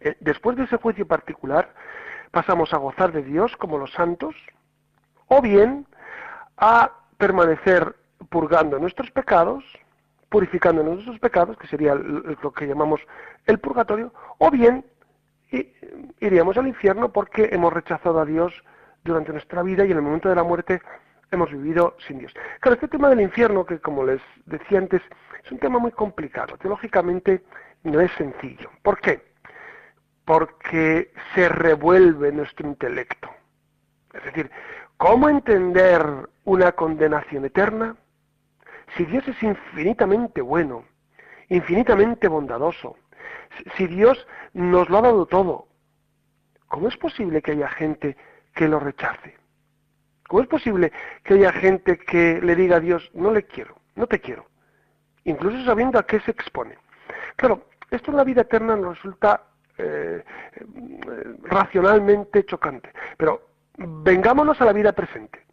[0.01, 1.73] Eh, después de ese juicio particular
[2.29, 4.35] pasamos a gozar de Dios como los santos,
[5.33, 5.87] o bien
[6.57, 7.95] a permanecer
[8.29, 9.63] purgando nuestros pecados
[10.31, 13.01] purificándonos de nuestros pecados, que sería lo que llamamos
[13.45, 14.85] el purgatorio, o bien
[16.21, 18.53] iríamos al infierno porque hemos rechazado a Dios
[19.03, 20.81] durante nuestra vida y en el momento de la muerte
[21.31, 22.33] hemos vivido sin Dios.
[22.61, 25.01] Claro, este tema del infierno, que como les decía antes,
[25.43, 26.57] es un tema muy complicado.
[26.57, 27.43] Teológicamente
[27.83, 28.69] no es sencillo.
[28.81, 29.33] ¿Por qué?
[30.23, 33.29] Porque se revuelve nuestro intelecto.
[34.13, 34.49] Es decir,
[35.01, 36.05] ¿cómo entender
[36.43, 37.95] una condenación eterna
[38.95, 40.85] si Dios es infinitamente bueno,
[41.49, 42.97] infinitamente bondadoso?
[43.77, 45.67] Si Dios nos lo ha dado todo,
[46.67, 48.15] ¿cómo es posible que haya gente
[48.53, 49.35] que lo rechace?
[50.27, 50.91] ¿Cómo es posible
[51.23, 54.45] que haya gente que le diga a Dios, no le quiero, no te quiero?
[55.23, 56.77] Incluso sabiendo a qué se expone.
[57.37, 59.45] Claro, esto en la vida eterna nos resulta
[59.79, 60.63] eh, eh,
[61.41, 62.91] racionalmente chocante.
[63.17, 65.45] Pero vengámonos a la vida presente.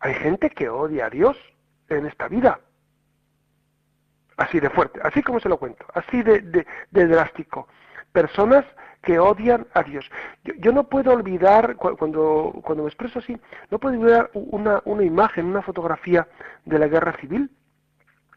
[0.00, 1.36] Hay gente que odia a Dios
[1.88, 2.60] en esta vida.
[4.36, 7.68] Así de fuerte, así como se lo cuento, así de drástico.
[8.12, 8.64] Personas
[9.06, 10.04] que odian a Dios.
[10.42, 15.46] Yo, no puedo olvidar, cuando, cuando me expreso así, no puedo olvidar una, una imagen,
[15.46, 16.26] una fotografía
[16.64, 17.48] de la guerra civil,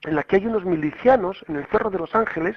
[0.03, 2.55] en la que hay unos milicianos en el Cerro de los Ángeles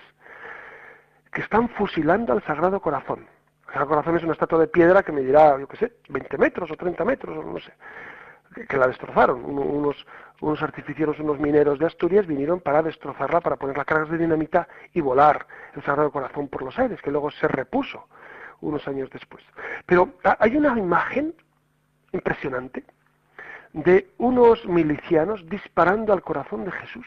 [1.32, 3.26] que están fusilando al Sagrado Corazón.
[3.72, 6.70] Sagrado Corazón es una estatua de piedra que me dirá, yo qué sé, 20 metros
[6.70, 7.72] o 30 metros, o no sé,
[8.68, 9.42] que, la destrozaron.
[9.44, 10.06] Unos,
[10.42, 14.68] unos artificieros, unos mineros de Asturias vinieron para destrozarla, para poner las cargas de dinamita
[14.92, 18.08] y volar el Sagrado Corazón por los aires, que luego se repuso
[18.60, 19.42] unos años después.
[19.86, 21.34] Pero hay una imagen
[22.12, 22.84] impresionante
[23.72, 27.06] de unos milicianos disparando al corazón de Jesús.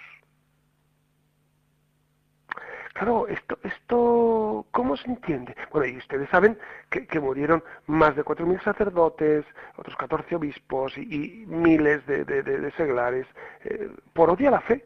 [2.95, 5.53] Claro, esto, esto, ¿cómo se entiende?
[5.69, 6.57] Bueno, y ustedes saben
[6.89, 9.43] que, murieron más de 4.000 sacerdotes,
[9.75, 13.27] otros 14 obispos y, miles de, seglares
[13.65, 14.85] eh, por odio a la fe.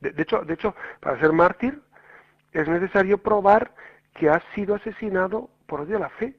[0.00, 1.82] De, hecho, de hecho, para ser mártir
[2.52, 3.74] es necesario probar
[4.14, 6.36] que ha sido asesinado por odio a la fe.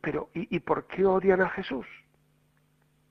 [0.00, 1.86] Pero, ¿y, por qué odian a Jesús?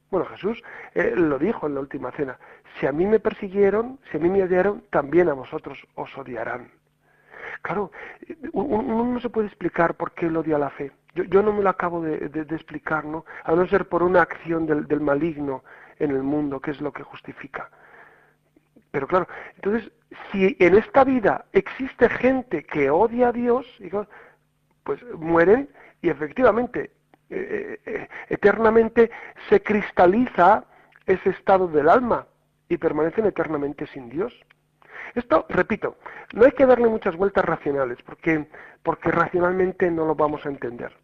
[0.10, 2.40] Bueno, Jesús eh, lo dijo en la última cena.
[2.80, 6.80] Si a mí me persiguieron, si a mí me odiaron, también a vosotros os odiarán.
[7.62, 7.92] Claro,
[8.54, 10.92] uno no se puede explicar por qué el odio a la fe.
[11.14, 13.26] Yo, no me lo acabo de, explicar, ¿no?
[13.44, 15.64] A no ser por una acción del, maligno
[16.00, 17.70] en el mundo, que es lo que justifica.
[18.92, 19.92] Pero claro, entonces,
[20.32, 23.66] si en esta vida existe gente que odia a Dios,
[24.84, 25.70] pues mueren
[26.02, 26.92] y efectivamente,
[27.30, 29.12] eh, eh, eh, eternamente
[29.50, 30.66] se cristaliza
[31.06, 32.28] ese estado del alma
[32.68, 34.34] y permanecen eternamente sin Dios.
[35.14, 35.98] Esto, repito,
[36.34, 38.48] no hay que darle muchas vueltas racionales, porque,
[38.82, 40.96] porque racionalmente no lo vamos a entender.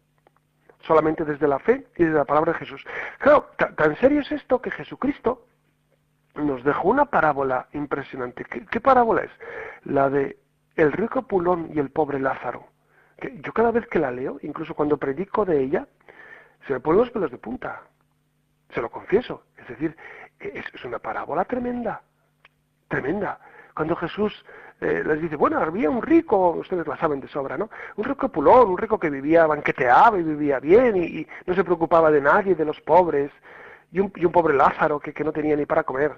[0.80, 2.84] Solamente desde la fe y desde la palabra de Jesús.
[3.18, 5.46] Claro, tan serio es esto que Jesucristo
[6.34, 8.44] nos dejó una parábola impresionante.
[8.44, 9.30] ¿Qué, parábola es?
[9.84, 10.38] La de
[10.76, 12.68] el rico Pulón y el pobre Lázaro.
[13.18, 15.86] Que yo cada vez que la leo, incluso cuando predico de ella,
[16.66, 17.82] se me ponen los pelos de punta.
[18.70, 19.42] Se lo confieso.
[19.56, 19.96] Es decir,
[20.38, 22.02] es una parábola tremenda.
[22.86, 23.40] Tremenda
[23.78, 24.44] cuando Jesús
[24.80, 27.70] eh, les dice, bueno, había un rico, ustedes la saben de sobra, ¿no?
[27.94, 32.10] Un rico pulón, un rico que vivía, banqueteaba y vivía bien y, no se preocupaba
[32.10, 33.30] de nadie, de los pobres,
[33.92, 36.10] y un, pobre Lázaro que, que no tenía ni para comer.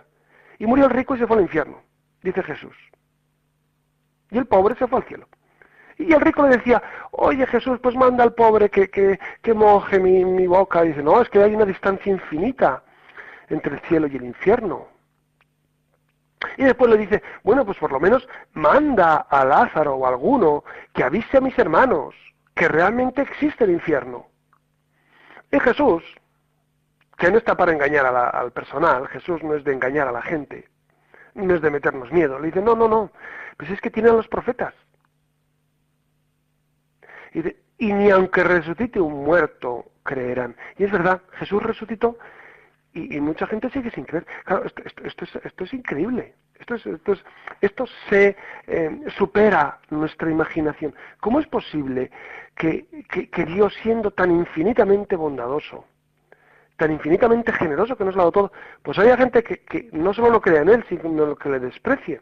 [0.58, 1.82] Y murió el rico y se fue al infierno,
[2.22, 2.74] dice Jesús.
[4.30, 5.28] Y el pobre se fue al cielo.
[5.98, 10.46] Y el rico le decía, oye Jesús, pues manda al pobre que, que, moje mi,
[10.46, 10.80] boca.
[10.80, 12.82] Dice, no, es que hay una distancia infinita
[13.50, 14.88] entre el cielo y el infierno.
[16.56, 20.64] Y después le dice, bueno, pues por lo menos manda a Lázaro o a alguno
[20.94, 22.14] que avise a mis hermanos
[22.54, 24.26] que realmente existe el infierno.
[25.52, 26.02] Y Jesús,
[27.18, 30.68] que no está para engañar al personal, Jesús no es de engañar a la gente,
[31.34, 33.10] no es de meternos miedo, le dice, no, no, no,
[33.56, 34.74] pues es que tienen los profetas.
[37.78, 40.56] Y ni aunque resucite un muerto, creerán.
[40.76, 42.18] Y es verdad, Jesús resucitó
[42.92, 44.26] y, mucha gente sigue sin creer.
[44.44, 46.34] Claro, esto, esto, es, esto es, increíble.
[46.58, 47.14] Esto, es, esto,
[47.60, 50.94] esto se eh, supera nuestra imaginación.
[51.20, 52.10] ¿Cómo es posible
[52.54, 55.84] que, que, Dios, siendo tan infinitamente bondadoso,
[56.76, 60.12] tan infinitamente generoso que nos lo ha dado todo, pues haya gente que, que no
[60.12, 62.20] solo no crea en Él, sino que le desprecie?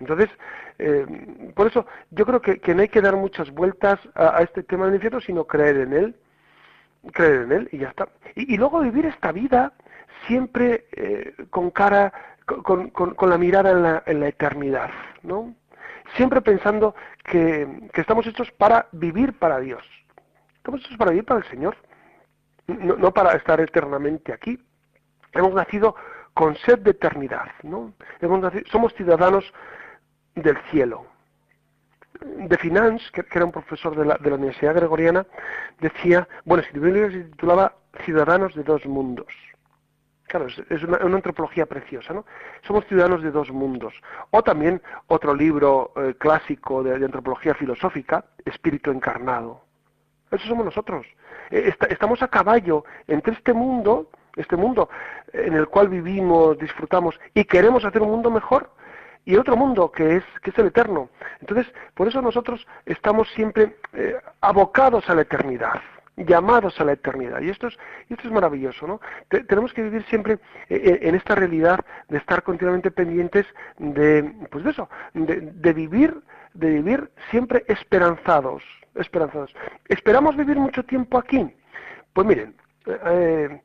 [0.00, 0.30] Entonces,
[0.78, 1.06] eh,
[1.54, 4.86] por eso yo creo que, que, no hay que dar muchas vueltas a, este tema
[4.86, 6.16] del infierno, sino creer en Él,
[7.12, 8.08] creer en Él y ya está.
[8.34, 9.74] Y luego vivir esta vida
[10.26, 12.12] siempre eh, con cara,
[12.46, 14.90] con, con, la mirada en la, en la, eternidad,
[15.22, 15.54] ¿no?
[16.16, 19.82] Siempre pensando que, que, estamos hechos para vivir para Dios.
[20.56, 21.76] Estamos hechos para vivir para el Señor,
[22.66, 24.58] no, no para estar eternamente aquí.
[25.32, 25.94] Hemos nacido
[26.34, 27.92] con sed de eternidad, ¿no?
[28.20, 29.52] Hemos nacido, somos ciudadanos
[30.34, 31.06] del cielo.
[32.20, 35.26] De Finance, que, era un profesor de la, de la Universidad Gregoriana,
[35.80, 39.26] decía, bueno, si se titulaba Ciudadanos de dos mundos.
[40.30, 42.24] Claro, es, una, antropología preciosa, ¿no?
[42.62, 43.92] Somos ciudadanos de dos mundos.
[44.30, 49.62] O también otro libro eh, clásico de, antropología filosófica, Espíritu Encarnado.
[50.30, 51.04] Eso somos nosotros.
[51.50, 54.88] Eh, estamos a caballo entre este mundo, este mundo
[55.32, 58.70] en el cual vivimos, disfrutamos y queremos hacer un mundo mejor,
[59.24, 61.08] y otro mundo que es, que es el eterno.
[61.40, 65.80] Entonces, por eso nosotros estamos siempre eh, abocados a la eternidad
[66.16, 67.40] llamados a la eternidad.
[67.40, 69.00] Y esto es, esto es maravilloso, ¿no?
[69.28, 70.34] tenemos que vivir siempre
[70.68, 73.46] eh, eh, en, esta realidad de estar continuamente pendientes
[73.78, 76.20] de, pues de eso, de, vivir,
[76.54, 78.62] de vivir siempre esperanzados,
[78.94, 79.54] esperanzados.
[79.88, 81.54] ¿Esperamos vivir mucho tiempo aquí?
[82.12, 82.54] Pues miren,
[82.86, 83.60] eh,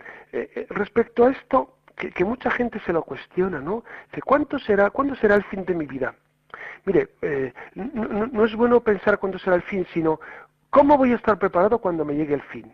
[0.70, 3.84] respecto a esto, que, mucha gente se lo cuestiona, ¿no?
[4.26, 6.14] ¿cuánto será, ¿cuándo será el fin de mi vida?
[6.86, 7.10] Mire,
[7.74, 10.20] no, no, es bueno pensar cuándo será el fin, sino
[10.76, 12.70] ¿Cómo voy a estar preparado cuando me llegue el fin?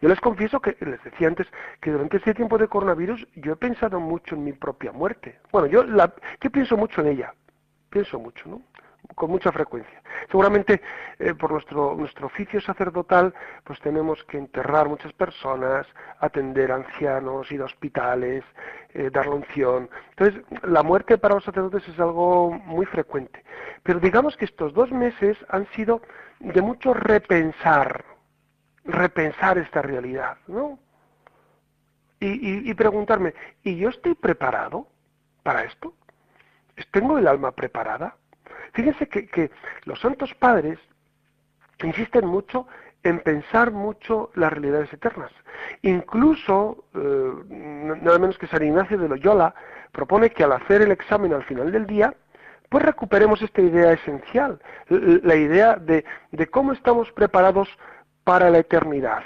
[0.00, 1.46] Yo les confieso que, les decía antes,
[1.80, 5.38] que durante este tiempo de coronavirus yo he pensado mucho en mi propia muerte.
[5.52, 6.12] Bueno, yo, la,
[6.52, 7.32] pienso mucho en ella,
[7.90, 8.60] pienso mucho, ¿no?
[9.14, 10.02] Con mucha frecuencia.
[10.30, 10.80] Seguramente
[11.18, 15.86] eh, por nuestro, nuestro oficio sacerdotal, pues tenemos que enterrar muchas personas,
[16.18, 18.44] atender ancianos, ir a hospitales,
[18.94, 19.88] eh, dar la unción.
[20.10, 23.44] Entonces, la muerte para los sacerdotes es algo muy frecuente.
[23.82, 26.00] Pero digamos que estos dos meses han sido
[26.40, 28.04] de mucho repensar,
[28.84, 30.78] repensar esta realidad, ¿no?
[32.20, 34.88] Y, preguntarme, ¿y yo estoy preparado
[35.42, 35.92] para esto?
[36.90, 38.16] ¿Tengo el alma preparada?
[38.74, 39.50] Fíjense que,
[39.84, 40.78] los santos padres
[41.82, 42.66] insisten mucho
[43.04, 45.30] en pensar mucho las realidades eternas.
[45.82, 47.32] Incluso, eh,
[48.02, 49.54] nada menos que San Ignacio de Loyola
[49.92, 52.14] propone que al hacer el examen al final del día,
[52.68, 56.04] pues recuperemos esta idea esencial, la idea de,
[56.50, 57.68] cómo estamos preparados
[58.24, 59.22] para la eternidad.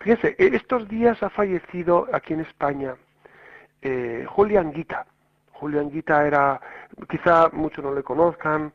[0.00, 2.96] Fíjense, e, estos días ha fallecido aquí en España
[3.82, 5.06] eh, Julián Guita.
[5.58, 6.60] Julián Guita era,
[7.08, 8.72] quizá muchos no le conozcan,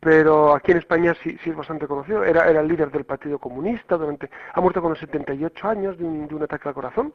[0.00, 2.24] pero aquí en España sí, es bastante conocido.
[2.24, 6.42] Era, el líder del Partido Comunista, durante, ha muerto con los 78 años de un,
[6.42, 7.12] ataque al corazón.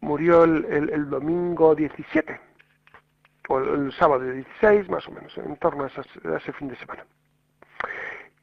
[0.00, 2.40] Murió el, domingo 17
[3.48, 7.04] o el sábado de 16, más o menos, en torno a, ese fin de semana.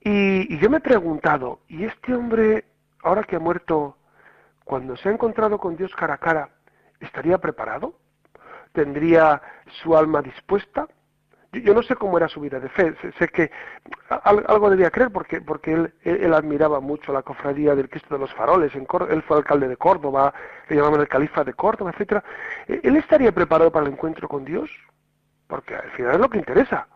[0.02, 2.66] Y, yo me he preguntado, ¿y este hombre,
[3.04, 3.98] ahora que ha muerto,
[4.64, 6.50] cuando se ha encontrado con Dios cara a cara,
[7.00, 7.96] estaría preparado?
[8.74, 9.42] ¿Tendría
[9.82, 10.88] su alma dispuesta?
[11.52, 13.50] Yo, no sé cómo era su vida de fe, sé, que
[14.22, 18.32] algo debía creer porque, porque él, él, admiraba mucho la cofradía del Cristo de los
[18.36, 20.32] Faroles, en él fue alcalde de Córdoba,
[20.68, 22.24] le llamaban el califa de Córdoba, etcétera.
[22.68, 24.70] ¿Él estaría preparado para el encuentro con Dios?
[25.50, 26.88] porque al final es lo que interesa.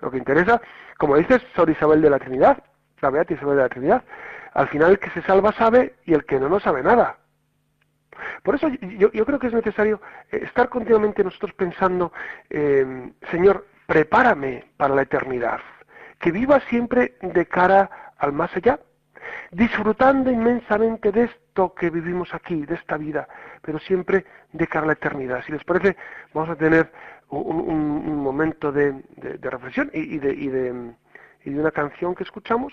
[0.00, 0.60] Lo que interesa,
[0.98, 2.64] como dices, Sor Isabel de la Trinidad,
[3.02, 4.02] la Beata Isabel de la Trinidad,
[4.54, 7.18] al final el que se salva sabe y el que no, no sabe nada.
[8.42, 12.12] Por eso yo, creo que es necesario eh, estar continuamente nosotros pensando,
[12.48, 15.60] eh, Señor, prepárame para la eternidad,
[16.18, 18.78] que viva siempre de cara al más allá,
[19.50, 23.28] disfrutando inmensamente de esto que vivimos aquí, de esta vida,
[23.62, 25.42] pero siempre de cara a la eternidad.
[25.44, 25.96] Si les parece,
[26.32, 26.90] vamos a tener
[27.28, 29.02] un, momento de,
[29.40, 30.94] reflexión y, de,
[31.46, 32.72] una canción que escuchamos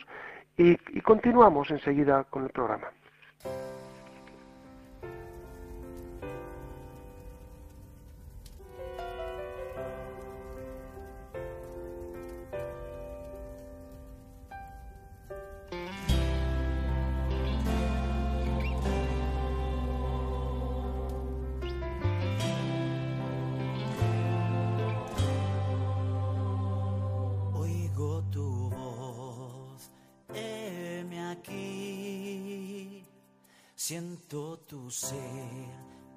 [0.55, 2.87] y continuamos enseguida con el programa.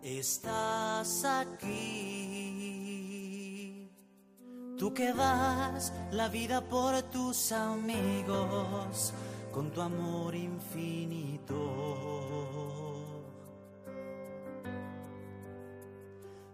[0.02, 1.70] Estás aquí.
[4.78, 9.12] Tú que das la vida por tus amigos
[9.52, 11.56] con tu amor infinito.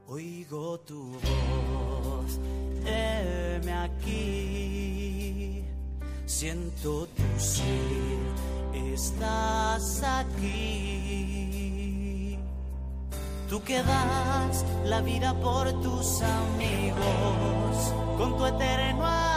[0.09, 2.41] Oigo tu voz,
[2.85, 5.65] heme aquí.
[6.25, 8.19] Siento tu ser,
[8.73, 11.46] estás aquí.
[13.49, 19.36] Tú que das la vida por tus amigos con tu eterno amor.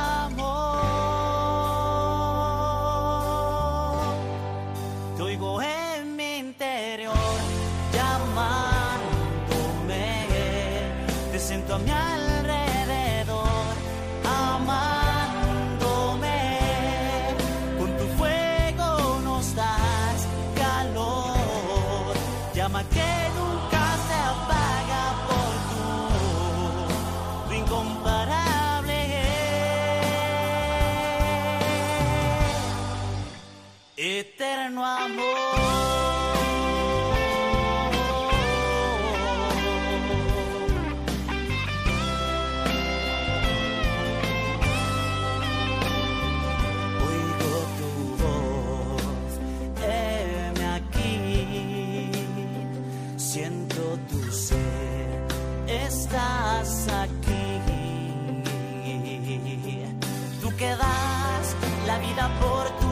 [62.00, 62.89] Vida por tus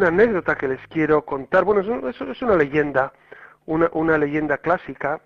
[0.00, 1.64] una anécdota que les quiero contar.
[1.64, 3.12] Bueno, es, un- es- una leyenda,
[3.66, 5.20] una, leyenda clásica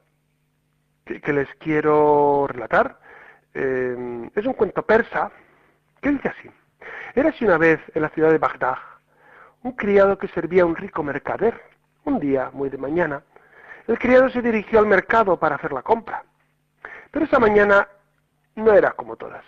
[1.04, 2.98] que, les quiero relatar.
[3.54, 5.30] Eh, es un cuento persa
[6.02, 6.50] que dice así.
[7.14, 8.76] Érase una vez en la ciudad de Bagdad
[9.62, 11.54] un criado que servía a un rico mercader.
[12.04, 13.22] Un día, muy de mañana,
[13.86, 16.24] el criado se dirigió al mercado para hacer la compra.
[17.12, 17.88] Pero esa mañana
[18.56, 19.44] no era como todas,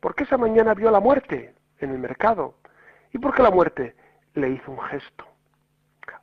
[0.00, 2.54] porque esa mañana vio la muerte en el mercado
[3.12, 3.96] y porque la muerte
[4.34, 5.24] le hizo un gesto.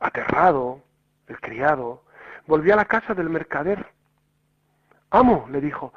[0.00, 0.82] Aterrado,
[1.26, 2.04] el criado
[2.46, 3.86] volvió a la casa del mercader.
[5.10, 5.92] Amo, le dijo,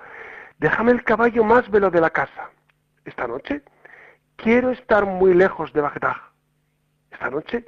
[0.58, 2.50] déjame el caballo más velo de la casa.
[3.06, 3.64] Esta noche
[4.36, 6.18] quiero estar muy lejos de Bagdad.
[7.12, 7.66] Esta noche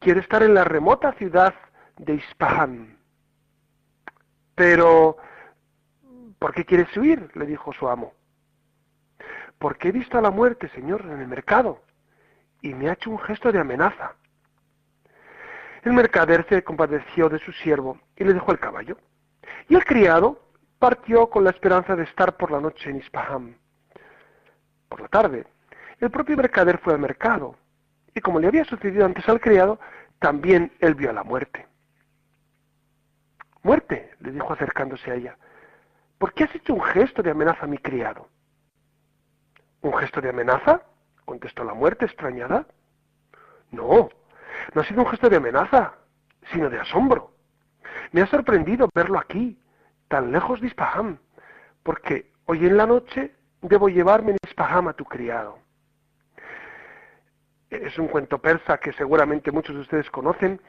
[0.00, 1.54] quiero estar en la remota ciudad
[1.98, 2.98] de Ispahan.
[4.54, 5.16] Pero,
[6.38, 7.30] ¿por qué quieres huir?
[7.34, 8.12] le dijo su amo.
[9.58, 11.82] Porque he visto a la muerte, señor, en el mercado,
[12.62, 14.14] y me ha hecho un gesto de amenaza.
[15.82, 18.96] El mercader se compadeció de su siervo y le dejó el caballo.
[19.68, 20.40] Y el criado
[20.78, 23.56] partió con la esperanza de estar por la noche en Ispahan.
[24.88, 25.46] Por la tarde,
[25.98, 27.56] el propio mercader fue al mercado,
[28.14, 29.78] y como le había sucedido antes al criado,
[30.18, 31.66] también él vio a la muerte.
[33.62, 35.36] Muerte, le dijo acercándose a ella,
[36.18, 38.28] ¿por qué has hecho un gesto de amenaza a mi criado?
[39.80, 40.82] ¿Un gesto de amenaza?
[41.32, 42.66] Contestó la muerte extrañada.
[43.70, 44.10] No,
[44.74, 45.94] no ha sido un gesto de amenaza,
[46.52, 47.32] sino de asombro.
[48.10, 49.58] Me ha sorprendido verlo aquí,
[50.08, 51.16] tan lejos de Ispaham,
[51.82, 55.58] porque hoy en la noche debo llevarme en Ispaham a tu criado.
[57.70, 60.60] Es un cuento persa que seguramente muchos de ustedes conocen,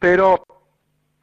[0.00, 0.42] pero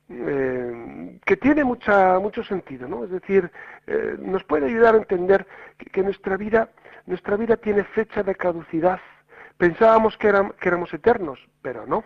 [0.10, 3.04] eh, que tiene mucha, mucho sentido, ¿no?
[3.04, 3.52] Es decir,
[3.88, 5.48] eh, nos puede ayudar a entender
[5.92, 6.70] que, nuestra vida,
[7.06, 9.00] nuestra vida tiene fecha de caducidad.
[9.58, 10.28] Pensábamos que
[10.62, 12.04] éramos eternos, pero no.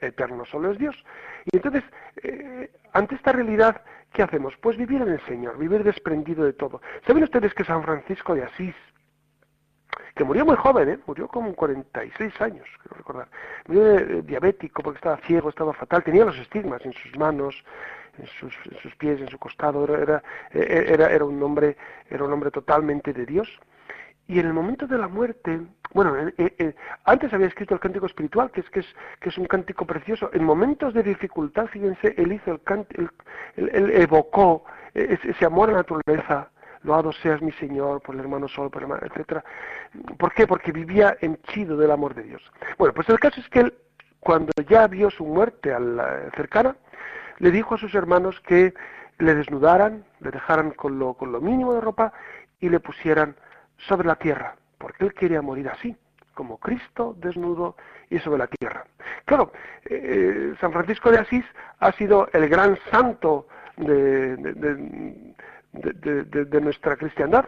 [0.00, 0.96] Eterno solo es Dios.
[1.44, 1.84] Y entonces,
[2.22, 3.82] eh, ante esta realidad,
[4.12, 4.54] ¿qué hacemos?
[4.58, 6.80] Pues vivir en el Señor, vivir desprendido de todo.
[7.06, 8.74] ¿Saben ustedes que San Francisco de Asís,
[10.14, 10.98] que murió muy joven, ¿eh?
[11.06, 13.28] murió como 46 años, quiero recordar.
[13.66, 17.64] Murió diabético porque estaba ciego, estaba fatal, tenía los estigmas en sus manos,
[18.18, 21.76] en sus, en sus pies, en su costado, era, era, era, un hombre,
[22.08, 23.48] era un hombre totalmente de Dios.
[24.28, 25.60] Y en el momento de la muerte,
[25.92, 26.74] bueno, eh, eh, eh,
[27.04, 28.86] antes había escrito el cántico espiritual, que es, que, es,
[29.20, 30.30] que es un cántico precioso.
[30.32, 33.10] En momentos de dificultad, fíjense, él hizo el
[33.56, 36.50] él, evocó ese, amor a la naturaleza,
[36.82, 39.44] loado seas mi Señor, por el hermano sol, por el hermano, etcétera.
[40.18, 40.46] ¿Por qué?
[40.46, 42.42] Porque vivía henchido del amor de Dios.
[42.78, 43.74] Bueno, pues el caso es que él,
[44.20, 46.76] cuando ya vio su muerte a la cercana,
[47.38, 48.74] le dijo a sus hermanos que
[49.18, 52.12] le desnudaran, le dejaran con lo, con lo mínimo de ropa
[52.60, 53.36] y le pusieran
[53.76, 55.96] sobre la tierra, porque él quería morir así,
[56.34, 57.76] como Cristo desnudo
[58.10, 58.84] y sobre la tierra.
[59.24, 59.52] Claro,
[59.84, 61.44] eh, San Francisco de Asís
[61.80, 64.36] ha sido el gran santo de,
[66.60, 67.46] nuestra cristiandad,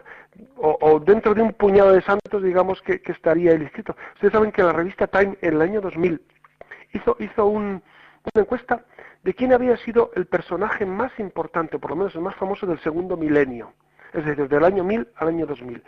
[0.57, 3.97] o, dentro de un puñado de santos, digamos, que, estaría el inscrito.
[4.15, 6.21] Ustedes saben que la revista Time en el año 2000
[6.95, 7.83] hizo, hizo una
[8.35, 8.85] encuesta
[9.23, 12.79] de quién había sido el personaje más importante, por lo menos el más famoso del
[12.81, 13.73] segundo milenio,
[14.13, 15.83] es decir, desde el año 1000 al año 2000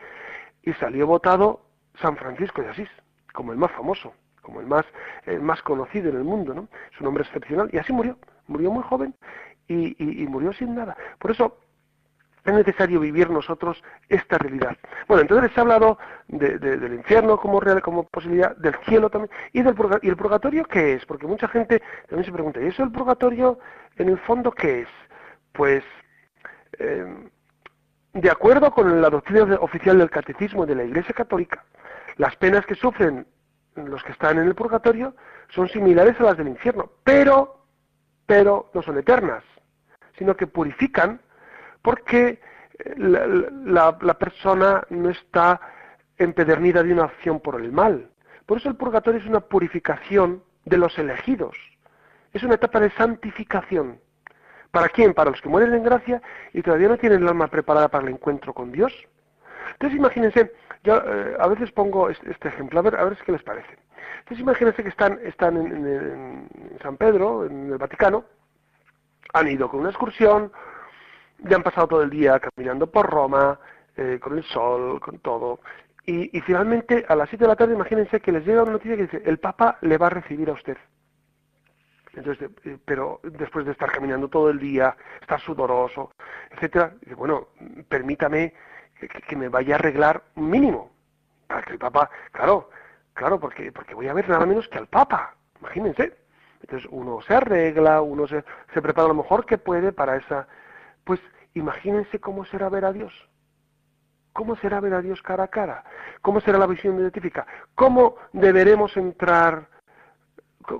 [0.62, 1.62] y salió votado
[2.00, 2.88] San Francisco de Asís
[3.32, 4.12] como el más famoso,
[4.42, 4.84] como el más,
[5.24, 6.68] el más conocido en el mundo, ¿no?
[6.92, 8.18] Es un hombre excepcional y así murió,
[8.48, 9.14] murió muy joven
[9.68, 10.96] y, murió sin nada.
[11.20, 11.58] Por eso
[12.44, 14.76] es necesario vivir nosotros esta realidad.
[15.08, 19.62] Bueno, entonces les he hablado del infierno como real, como posibilidad, del cielo también, y
[19.62, 20.08] del purgatorio.
[20.08, 21.06] ¿Y el purgatorio qué es?
[21.06, 23.58] Porque mucha gente también se pregunta, ¿y eso el purgatorio
[23.96, 24.88] en el fondo qué es?
[25.52, 25.84] Pues
[26.78, 27.28] eh,
[28.12, 31.64] de acuerdo con la doctrina oficial del catecismo de la Iglesia Católica,
[32.16, 33.26] las penas que sufren
[33.76, 35.14] los que están en el purgatorio
[35.50, 37.64] son similares a las del infierno, pero,
[38.26, 39.44] pero no son eternas,
[40.18, 41.20] sino que purifican
[41.82, 42.40] porque
[42.78, 45.60] eh, la, la persona no está
[46.18, 48.10] empedernida de una acción por el mal.
[48.46, 51.56] Por eso el purgatorio es una purificación de los elegidos,
[52.32, 54.00] es una etapa de santificación.
[54.70, 55.14] ¿Para quién?
[55.14, 56.22] Para los que mueren en gracia
[56.52, 58.92] y todavía no tienen el alma preparada para el encuentro con Dios.
[59.72, 60.52] Entonces imagínense,
[60.84, 63.78] yo eh, a veces pongo este, ejemplo, a ver, a ver qué les parece.
[64.20, 66.48] Entonces imagínense que están, están en,
[66.82, 68.24] San Pedro, en el Vaticano,
[69.32, 70.52] han ido con una excursión,
[71.42, 73.58] ya han pasado todo el día caminando por Roma,
[73.96, 75.60] eh, con el sol, con todo,
[76.06, 78.96] y, y finalmente a las 7 de la tarde imagínense que les llega una noticia
[78.96, 80.76] que dice, el Papa le va a recibir a usted.
[82.14, 86.12] Entonces, eh, pero después de estar caminando todo el día, estar sudoroso,
[86.50, 87.48] etcétera, dice, bueno,
[87.88, 88.54] permítame
[89.28, 90.90] que, me vaya a arreglar un mínimo
[91.46, 92.70] para que el Papa, claro,
[93.14, 96.16] claro, porque porque voy a ver nada menos que al Papa, imagínense.
[96.62, 100.46] Entonces uno se arregla, uno se, se prepara lo mejor que puede para esa,
[101.10, 101.20] pues
[101.54, 103.12] imagínense cómo será ver a Dios.
[104.32, 105.82] ¿Cómo será ver a Dios cara a cara?
[106.22, 107.44] ¿Cómo será la visión identifica?
[107.74, 109.66] ¿Cómo deberemos entrar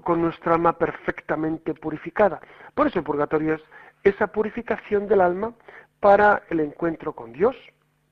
[0.04, 2.40] con nuestra alma perfectamente purificada.
[2.74, 3.62] Por eso el purgatorio es
[4.04, 5.52] esa purificación del alma
[5.98, 7.56] para el encuentro con Dios.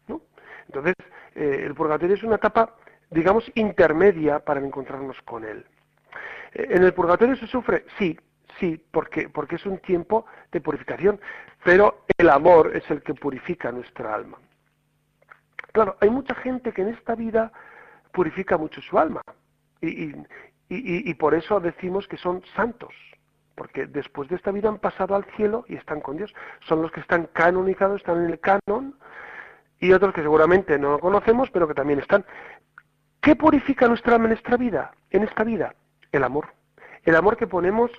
[0.08, 0.20] ¿no?
[0.66, 0.94] Entonces,
[1.36, 2.74] eh, el purgatorio es una etapa,
[3.10, 5.64] digamos, intermedia para encontrarnos con Él.
[6.54, 7.84] Eh, ¿En el purgatorio se sufre?
[7.96, 8.18] Sí,
[8.58, 11.20] sí, porque, porque es un tiempo de purificación,
[11.64, 14.38] pero el amor es el que purifica nuestra alma.
[15.72, 17.52] Claro, hay mucha gente que en esta vida
[18.12, 19.22] purifica mucho su alma.
[19.80, 20.12] y,
[20.70, 22.94] y, por eso decimos que son santos,
[23.54, 26.34] porque después de esta vida han pasado al cielo y están con Dios.
[26.60, 28.94] Son los que están canonizados, están en el canon,
[29.80, 32.24] y otros que seguramente no conocemos, pero que también están.
[33.20, 34.92] ¿Qué purifica nuestra alma en esta vida?
[35.10, 35.74] En esta vida,
[36.12, 36.48] el amor.
[37.04, 37.90] El amor que ponemos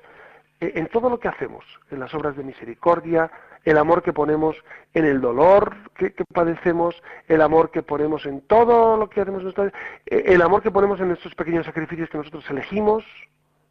[0.60, 3.32] en todo lo que hacemos, en las obras de misericordia,
[3.64, 4.57] el amor que ponemos
[4.93, 10.24] en el dolor que, padecemos, el amor que ponemos en todo lo que hacemos, eh,
[10.26, 13.03] el amor que ponemos en estos pequeños sacrificios que nosotros elegimos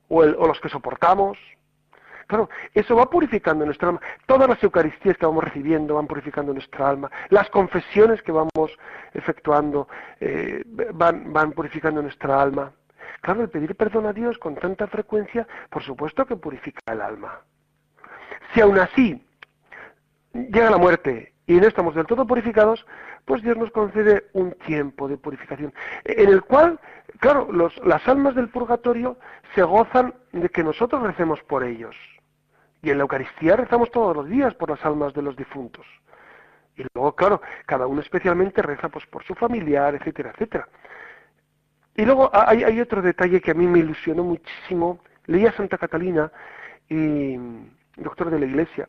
[0.08, 1.38] o, los que soportamos.
[2.26, 4.00] Claro, eso va purificando nuestra alma.
[4.26, 7.10] Todas las Eucaristías que vamos recibiendo van purificando nuestra alma.
[7.30, 8.78] Las confesiones que vamos
[9.14, 9.88] efectuando
[10.20, 12.72] eh, van purificando nuestra alma.
[13.20, 17.40] Claro, el pedir perdón a Dios con tanta frecuencia, por supuesto que purifica el alma.
[18.52, 19.24] Si aún así
[20.32, 22.86] llega la muerte y no estamos del todo purificados,
[23.24, 25.72] pues Dios nos concede un tiempo de purificación,
[26.04, 26.78] en el cual,
[27.20, 27.48] claro,
[27.84, 29.18] las almas del purgatorio
[29.54, 31.96] se gozan de que nosotros recemos por ellos.
[32.82, 35.84] Y en la Eucaristía rezamos todos los días por las almas de los difuntos.
[36.76, 40.68] Y luego, claro, cada uno especialmente reza pues, por su familiar, etcétera, etcétera.
[41.98, 45.00] Y luego hay, hay otro detalle que a mí me ilusionó muchísimo.
[45.26, 46.30] Leía Santa Catalina,
[46.88, 47.36] y,
[47.96, 48.88] doctor de la Iglesia,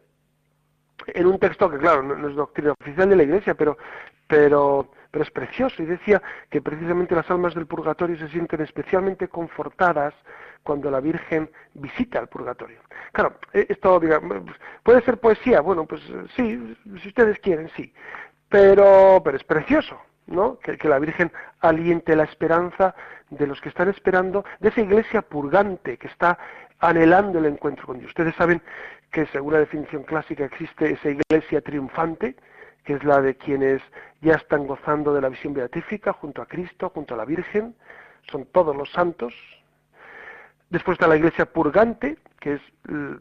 [1.08, 3.80] en un texto que, claro, no, es doctrina oficial de la Iglesia, pero,
[4.28, 5.82] pero, es precioso.
[5.82, 10.14] Y decía que precisamente las almas del purgatorio se sienten especialmente confortadas
[10.62, 12.78] cuando la Virgen visita el purgatorio.
[13.12, 14.44] Claro, eh, esto digamos,
[14.84, 16.04] puede ser poesía, bueno, pues
[16.36, 17.92] sí, si ustedes quieren, sí,
[18.50, 20.00] pero, pero es precioso,
[20.30, 20.60] ¿no?
[20.60, 22.96] Que, la Virgen aliente la esperanza
[23.30, 26.38] de los que están esperando, de esa iglesia purgante que está
[26.80, 28.10] anhelando el encuentro con Dios.
[28.10, 28.62] Ustedes saben
[29.12, 32.36] que según la definición clásica existe esa iglesia triunfante,
[32.84, 33.82] que es la de quienes
[34.22, 37.76] ya están gozando de la visión beatífica junto a Cristo, junto a la Virgen,
[38.32, 39.34] son todos los santos.
[40.70, 42.62] Después está la iglesia purgante, que es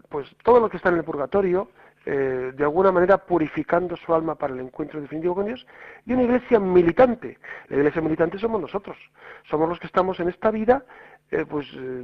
[0.09, 1.71] pues todo lo que está en el purgatorio,
[2.07, 5.67] eh, de alguna manera purificando su alma para el encuentro definitivo con Dios,
[6.07, 7.39] y una iglesia militante.
[7.69, 8.97] La iglesia militante somos nosotros,
[9.51, 10.85] somos los que estamos en esta vida,
[11.31, 12.03] eh, pues eh,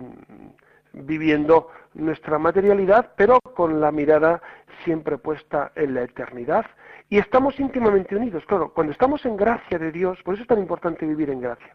[0.92, 4.42] viviendo nuestra materialidad, pero con la mirada
[4.84, 6.66] siempre puesta en la eternidad.
[7.08, 8.44] Y estamos íntimamente unidos.
[8.46, 11.72] Claro, cuando estamos en gracia de Dios, por eso es tan importante vivir en gracia.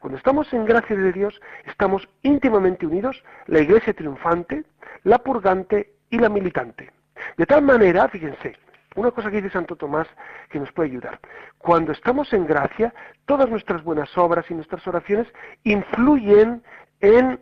[0.00, 4.64] Cuando estamos en gracia de Dios, estamos íntimamente unidos, la iglesia triunfante,
[5.04, 6.90] la purgante y la militante.
[7.36, 8.56] De tal manera, fíjense,
[8.96, 10.08] una cosa que dice Santo Tomás
[10.48, 11.20] que nos puede ayudar.
[11.58, 12.92] Cuando estamos en gracia,
[13.26, 15.28] todas nuestras buenas obras y nuestras oraciones
[15.64, 16.62] influyen
[17.00, 17.40] en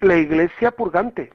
[0.00, 1.32] la iglesia purgante.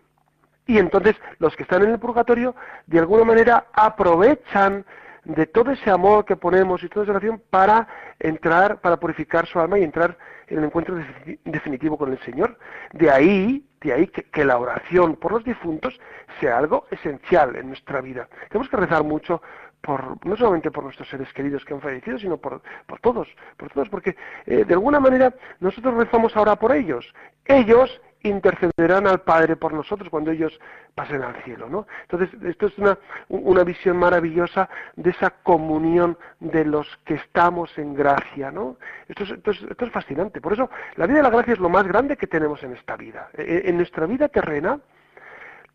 [0.65, 2.55] Y entonces los que están en el purgatorio,
[2.87, 4.85] de alguna manera, aprovechan
[5.27, 9.59] de todo ese amor que ponemos y toda esa oración para entrar, para purificar su
[9.59, 10.17] alma y entrar
[10.47, 10.95] en el encuentro
[11.43, 12.57] definitivo con el Señor.
[12.93, 15.99] De ahí, de ahí que, la oración por los difuntos
[16.39, 18.29] sea algo esencial en nuestra vida.
[18.47, 19.41] Tenemos que rezar mucho
[19.81, 23.69] por, no solamente por nuestros seres queridos que han fallecido, sino por, por todos, por
[23.69, 24.15] todos, porque
[24.45, 27.13] eh, de alguna manera nosotros rezamos ahora por ellos.
[27.43, 30.59] Ellos intercederán al Padre por nosotros cuando ellos
[30.95, 31.87] pasen al cielo, ¿no?
[32.03, 32.97] Entonces, esto es una,
[33.29, 38.77] una visión maravillosa de esa comunión de los que estamos en gracia, ¿no?
[39.07, 40.41] Esto es, esto, es, fascinante.
[40.41, 42.95] Por eso, la vida de la gracia es lo más grande que tenemos en esta
[42.95, 43.29] vida.
[43.33, 44.79] E, e, en, nuestra vida terrena,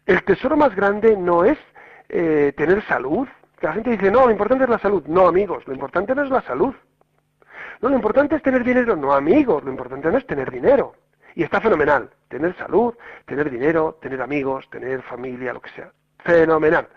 [0.07, 1.59] el tesoro más grande no es
[2.09, 3.28] eh, tener salud.
[3.61, 5.05] La gente dice, no, lo importante es la salud.
[5.07, 6.74] No, amigos, lo importante no es la salud.
[7.80, 8.96] No, lo importante es tener dinero.
[8.96, 10.94] No, amigos, lo importante no es tener dinero.
[11.34, 12.10] Y está fenomenal.
[12.28, 12.94] Tener salud,
[13.26, 15.92] tener dinero, tener amigos, tener familia, lo que sea.
[16.24, 16.88] Fenomenal.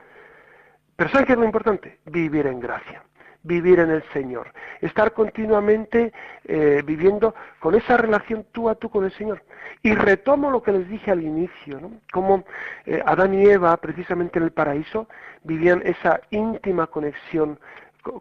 [0.95, 1.99] Pero ¿saben qué es lo importante?
[2.05, 3.03] Vivir en gracia,
[3.43, 6.13] vivir en el Señor, estar continuamente
[6.45, 9.43] eh, viviendo con esa relación tú a tú con el Señor.
[9.81, 11.91] Y retomo lo que les dije al inicio, ¿no?
[12.13, 12.45] Como
[12.85, 15.07] eh, Adán y Eva, precisamente en el paraíso,
[15.43, 17.59] vivían esa íntima conexión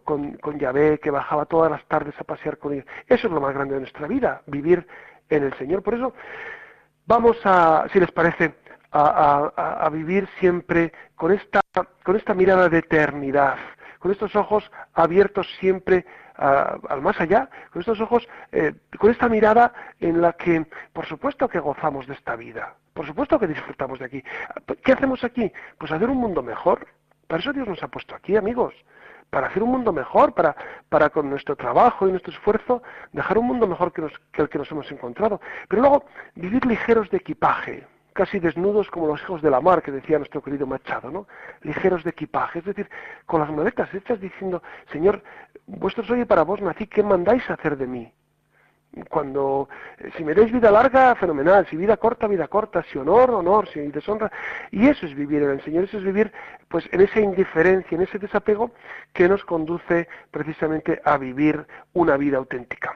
[0.03, 2.85] con, con Yahvé, que bajaba todas las tardes a pasear con ellos.
[3.07, 4.85] Eso es lo más grande de nuestra vida, vivir
[5.29, 5.83] en el Señor.
[5.83, 6.13] Por eso
[7.05, 8.55] vamos a, si les parece,
[8.91, 11.59] a, vivir siempre con esta,
[12.03, 13.57] con esta mirada de eternidad,
[13.99, 16.05] con estos ojos abiertos siempre
[16.37, 21.47] al más allá, con estos ojos, eh, con esta mirada en la que, por supuesto
[21.47, 24.23] que gozamos de esta vida, por supuesto que disfrutamos de aquí.
[24.83, 25.51] ¿Qué hacemos aquí?
[25.77, 26.87] Pues hacer un mundo mejor.
[27.27, 28.73] Para eso Dios nos ha puesto aquí, amigos
[29.29, 33.67] para hacer un mundo mejor, para, con nuestro trabajo y nuestro esfuerzo dejar un mundo
[33.67, 34.01] mejor que,
[34.41, 35.41] el que nos hemos encontrado.
[35.67, 36.05] Pero luego
[36.35, 40.41] vivir ligeros de equipaje, casi desnudos como los hijos de la mar, que decía nuestro
[40.41, 41.27] querido Machado, ¿no?
[41.61, 42.89] Ligeros de equipaje, es decir,
[43.25, 45.21] con las maletas hechas diciendo, Señor,
[45.67, 48.13] vuestro soy para vos nací, ¿qué mandáis hacer de mí?
[49.09, 49.67] Cuando
[49.97, 53.67] eh, si me dais vida larga, fenomenal, si vida corta, vida corta, si honor, honor,
[53.67, 54.31] si deshonra,
[54.71, 56.31] y eso es vivir en el Señor, eso es vivir
[56.67, 58.71] pues en esa indiferencia, en ese desapego
[59.13, 62.95] que nos conduce precisamente a vivir una vida auténtica.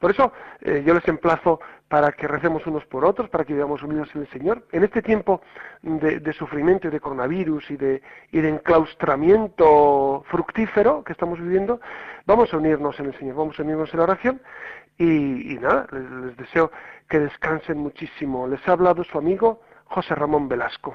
[0.00, 1.60] Por eso eh, yo les emplazo
[1.90, 4.64] para que recemos unos por otros, para que vivamos unidos en el Señor.
[4.72, 5.42] En este tiempo
[5.82, 8.00] de, sufrimiento y de coronavirus y de,
[8.30, 11.80] y de enclaustramiento fructífero que estamos viviendo,
[12.26, 14.40] vamos a unirnos en el Señor, vamos a unirnos en la oración
[15.00, 16.70] y, nada, les deseo
[17.08, 18.46] que descansen muchísimo.
[18.46, 20.94] Les ha hablado su amigo José Ramón Velasco.